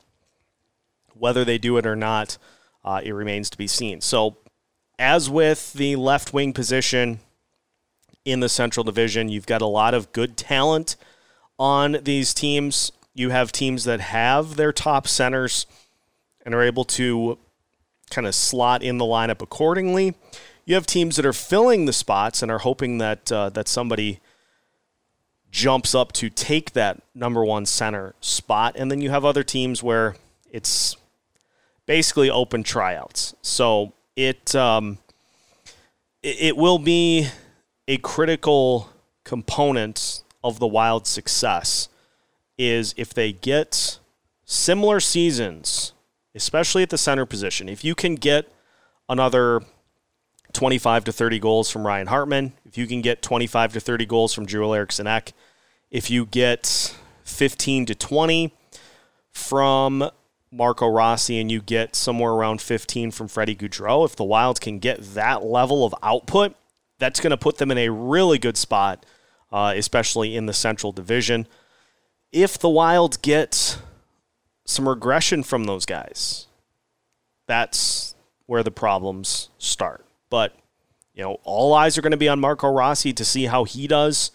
Whether 1.14 1.44
they 1.44 1.58
do 1.58 1.76
it 1.76 1.86
or 1.86 1.96
not, 1.96 2.38
uh, 2.84 3.00
it 3.04 3.12
remains 3.12 3.50
to 3.50 3.58
be 3.58 3.66
seen. 3.66 4.00
So, 4.00 4.36
as 4.98 5.30
with 5.30 5.72
the 5.72 5.96
left 5.96 6.32
wing 6.32 6.52
position 6.52 7.20
in 8.24 8.40
the 8.40 8.48
Central 8.48 8.84
Division, 8.84 9.28
you've 9.28 9.46
got 9.46 9.62
a 9.62 9.66
lot 9.66 9.94
of 9.94 10.12
good 10.12 10.36
talent 10.36 10.96
on 11.58 11.98
these 12.02 12.32
teams. 12.34 12.92
You 13.14 13.30
have 13.30 13.52
teams 13.52 13.84
that 13.84 14.00
have 14.00 14.56
their 14.56 14.72
top 14.72 15.06
centers 15.06 15.66
and 16.44 16.54
are 16.54 16.62
able 16.62 16.84
to 16.84 17.38
kind 18.10 18.26
of 18.26 18.34
slot 18.34 18.82
in 18.82 18.98
the 18.98 19.04
lineup 19.04 19.40
accordingly. 19.40 20.14
You 20.64 20.74
have 20.74 20.86
teams 20.86 21.16
that 21.16 21.26
are 21.26 21.32
filling 21.32 21.86
the 21.86 21.92
spots 21.92 22.42
and 22.42 22.50
are 22.50 22.58
hoping 22.58 22.98
that 22.98 23.30
uh, 23.32 23.50
that 23.50 23.68
somebody 23.68 24.20
jumps 25.50 25.94
up 25.94 26.12
to 26.12 26.30
take 26.30 26.72
that 26.72 27.02
number 27.14 27.44
one 27.44 27.66
center 27.66 28.14
spot. 28.20 28.76
And 28.76 28.90
then 28.90 29.00
you 29.00 29.10
have 29.10 29.24
other 29.24 29.42
teams 29.42 29.82
where 29.82 30.16
it's 30.50 30.96
basically 31.86 32.30
open 32.30 32.62
tryouts. 32.62 33.34
So 33.42 33.92
it 34.16 34.54
um, 34.54 34.98
it, 36.22 36.36
it 36.40 36.56
will 36.56 36.78
be 36.78 37.28
a 37.88 37.96
critical 37.98 38.90
component 39.24 40.22
of 40.42 40.58
the 40.58 40.66
Wild 40.66 41.06
success 41.06 41.88
is 42.56 42.94
if 42.96 43.12
they 43.12 43.32
get 43.32 43.98
similar 44.44 45.00
seasons, 45.00 45.92
especially 46.34 46.82
at 46.82 46.90
the 46.90 46.98
center 46.98 47.26
position. 47.26 47.68
If 47.68 47.84
you 47.84 47.94
can 47.94 48.14
get 48.14 48.52
another 49.08 49.62
25 50.52 51.04
to 51.04 51.12
30 51.12 51.38
goals 51.38 51.70
from 51.70 51.86
Ryan 51.86 52.06
Hartman, 52.06 52.52
if 52.64 52.76
you 52.78 52.86
can 52.86 53.00
get 53.00 53.22
25 53.22 53.74
to 53.74 53.80
30 53.80 54.06
goals 54.06 54.32
from 54.32 54.46
Joel 54.46 54.74
Eriksson 54.74 55.06
Ek, 55.06 55.32
if 55.90 56.10
you 56.10 56.26
get 56.26 56.94
15 57.24 57.86
to 57.86 57.94
20 57.94 58.54
from 59.32 60.10
Marco 60.52 60.88
Rossi 60.88 61.40
and 61.40 61.50
you 61.50 61.60
get 61.60 61.94
somewhere 61.94 62.32
around 62.32 62.60
15 62.60 63.10
from 63.10 63.28
Freddie 63.28 63.56
Gaudreau, 63.56 64.04
if 64.04 64.16
the 64.16 64.24
Wilds 64.24 64.60
can 64.60 64.78
get 64.78 65.00
that 65.14 65.44
level 65.44 65.84
of 65.84 65.94
output, 66.02 66.54
that's 66.98 67.20
going 67.20 67.30
to 67.30 67.36
put 67.36 67.58
them 67.58 67.70
in 67.70 67.78
a 67.78 67.88
really 67.88 68.38
good 68.38 68.56
spot, 68.56 69.04
uh, 69.52 69.72
especially 69.76 70.36
in 70.36 70.46
the 70.46 70.52
Central 70.52 70.92
Division. 70.92 71.46
If 72.32 72.58
the 72.58 72.68
Wilds 72.68 73.16
get 73.16 73.78
some 74.64 74.88
regression 74.88 75.42
from 75.42 75.64
those 75.64 75.86
guys, 75.86 76.46
that's 77.46 78.14
where 78.46 78.62
the 78.62 78.70
problems 78.70 79.48
start. 79.58 80.04
But, 80.30 80.56
you 81.12 81.22
know, 81.22 81.38
all 81.44 81.74
eyes 81.74 81.98
are 81.98 82.02
going 82.02 82.12
to 82.12 82.16
be 82.16 82.28
on 82.28 82.40
Marco 82.40 82.68
Rossi 82.68 83.12
to 83.12 83.24
see 83.24 83.46
how 83.46 83.64
he 83.64 83.86
does 83.86 84.30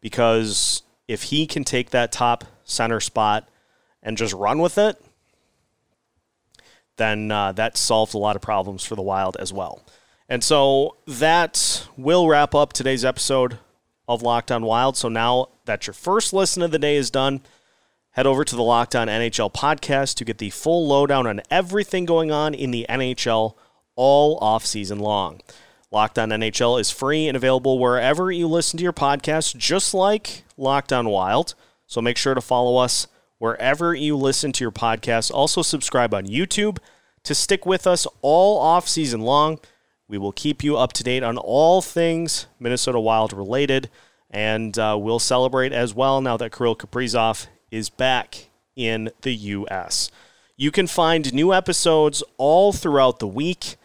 because 0.00 0.82
if 1.08 1.24
he 1.24 1.46
can 1.46 1.64
take 1.64 1.90
that 1.90 2.12
top 2.12 2.44
center 2.64 3.00
spot 3.00 3.48
and 4.02 4.16
just 4.16 4.32
run 4.32 4.58
with 4.58 4.78
it, 4.78 4.96
then 6.96 7.30
uh, 7.30 7.52
that 7.52 7.76
solves 7.76 8.14
a 8.14 8.18
lot 8.18 8.36
of 8.36 8.42
problems 8.42 8.84
for 8.84 8.94
the 8.94 9.02
Wild 9.02 9.36
as 9.38 9.52
well. 9.52 9.82
And 10.28 10.42
so 10.42 10.96
that 11.06 11.86
will 11.96 12.28
wrap 12.28 12.54
up 12.54 12.72
today's 12.72 13.04
episode 13.04 13.58
of 14.08 14.22
Locked 14.22 14.50
On 14.50 14.62
Wild. 14.64 14.96
So 14.96 15.08
now 15.08 15.48
that 15.64 15.86
your 15.86 15.94
first 15.94 16.32
listen 16.32 16.62
of 16.62 16.70
the 16.70 16.78
day 16.78 16.96
is 16.96 17.10
done, 17.10 17.42
head 18.12 18.26
over 18.26 18.44
to 18.44 18.56
the 18.56 18.62
Locked 18.62 18.94
On 18.94 19.08
NHL 19.08 19.52
podcast 19.52 20.14
to 20.16 20.24
get 20.24 20.38
the 20.38 20.50
full 20.50 20.86
lowdown 20.86 21.26
on 21.26 21.40
everything 21.50 22.04
going 22.04 22.30
on 22.30 22.54
in 22.54 22.70
the 22.70 22.86
NHL 22.88 23.54
all 23.96 24.38
off 24.40 24.64
season 24.64 24.98
long. 24.98 25.40
Locked 25.90 26.18
On 26.18 26.30
NHL 26.30 26.80
is 26.80 26.90
free 26.90 27.28
and 27.28 27.36
available 27.36 27.78
wherever 27.78 28.32
you 28.32 28.48
listen 28.48 28.78
to 28.78 28.82
your 28.82 28.94
podcast, 28.94 29.56
just 29.56 29.92
like 29.92 30.44
Locked 30.56 30.92
On 30.92 31.08
Wild. 31.08 31.54
So 31.86 32.00
make 32.00 32.16
sure 32.16 32.34
to 32.34 32.40
follow 32.40 32.78
us 32.78 33.06
wherever 33.38 33.94
you 33.94 34.16
listen 34.16 34.52
to 34.52 34.64
your 34.64 34.70
podcast. 34.70 35.30
Also, 35.30 35.60
subscribe 35.60 36.14
on 36.14 36.26
YouTube 36.26 36.78
to 37.24 37.34
stick 37.34 37.66
with 37.66 37.86
us 37.86 38.06
all 38.22 38.58
off 38.58 38.88
season 38.88 39.20
long. 39.20 39.58
We 40.08 40.16
will 40.16 40.32
keep 40.32 40.64
you 40.64 40.76
up 40.76 40.92
to 40.94 41.04
date 41.04 41.22
on 41.22 41.36
all 41.36 41.82
things 41.82 42.46
Minnesota 42.58 42.98
Wild 42.98 43.32
related, 43.32 43.90
and 44.30 44.78
uh, 44.78 44.96
we'll 44.98 45.18
celebrate 45.18 45.72
as 45.72 45.94
well 45.94 46.20
now 46.20 46.36
that 46.38 46.52
Kirill 46.52 46.76
Kaprizov 46.76 47.48
is 47.70 47.90
back 47.90 48.48
in 48.76 49.10
the 49.22 49.34
U.S. 49.34 50.10
You 50.56 50.70
can 50.70 50.86
find 50.86 51.34
new 51.34 51.52
episodes 51.52 52.22
all 52.38 52.72
throughout 52.72 53.18
the 53.18 53.26
week 53.26 53.76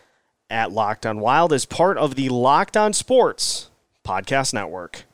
at 0.50 0.72
Locked 0.72 1.06
On 1.06 1.20
Wild 1.20 1.52
as 1.52 1.66
part 1.66 1.98
of 1.98 2.16
the 2.16 2.30
Locked 2.30 2.78
On 2.78 2.94
Sports 2.94 3.70
Podcast 4.06 4.54
Network. 4.54 5.07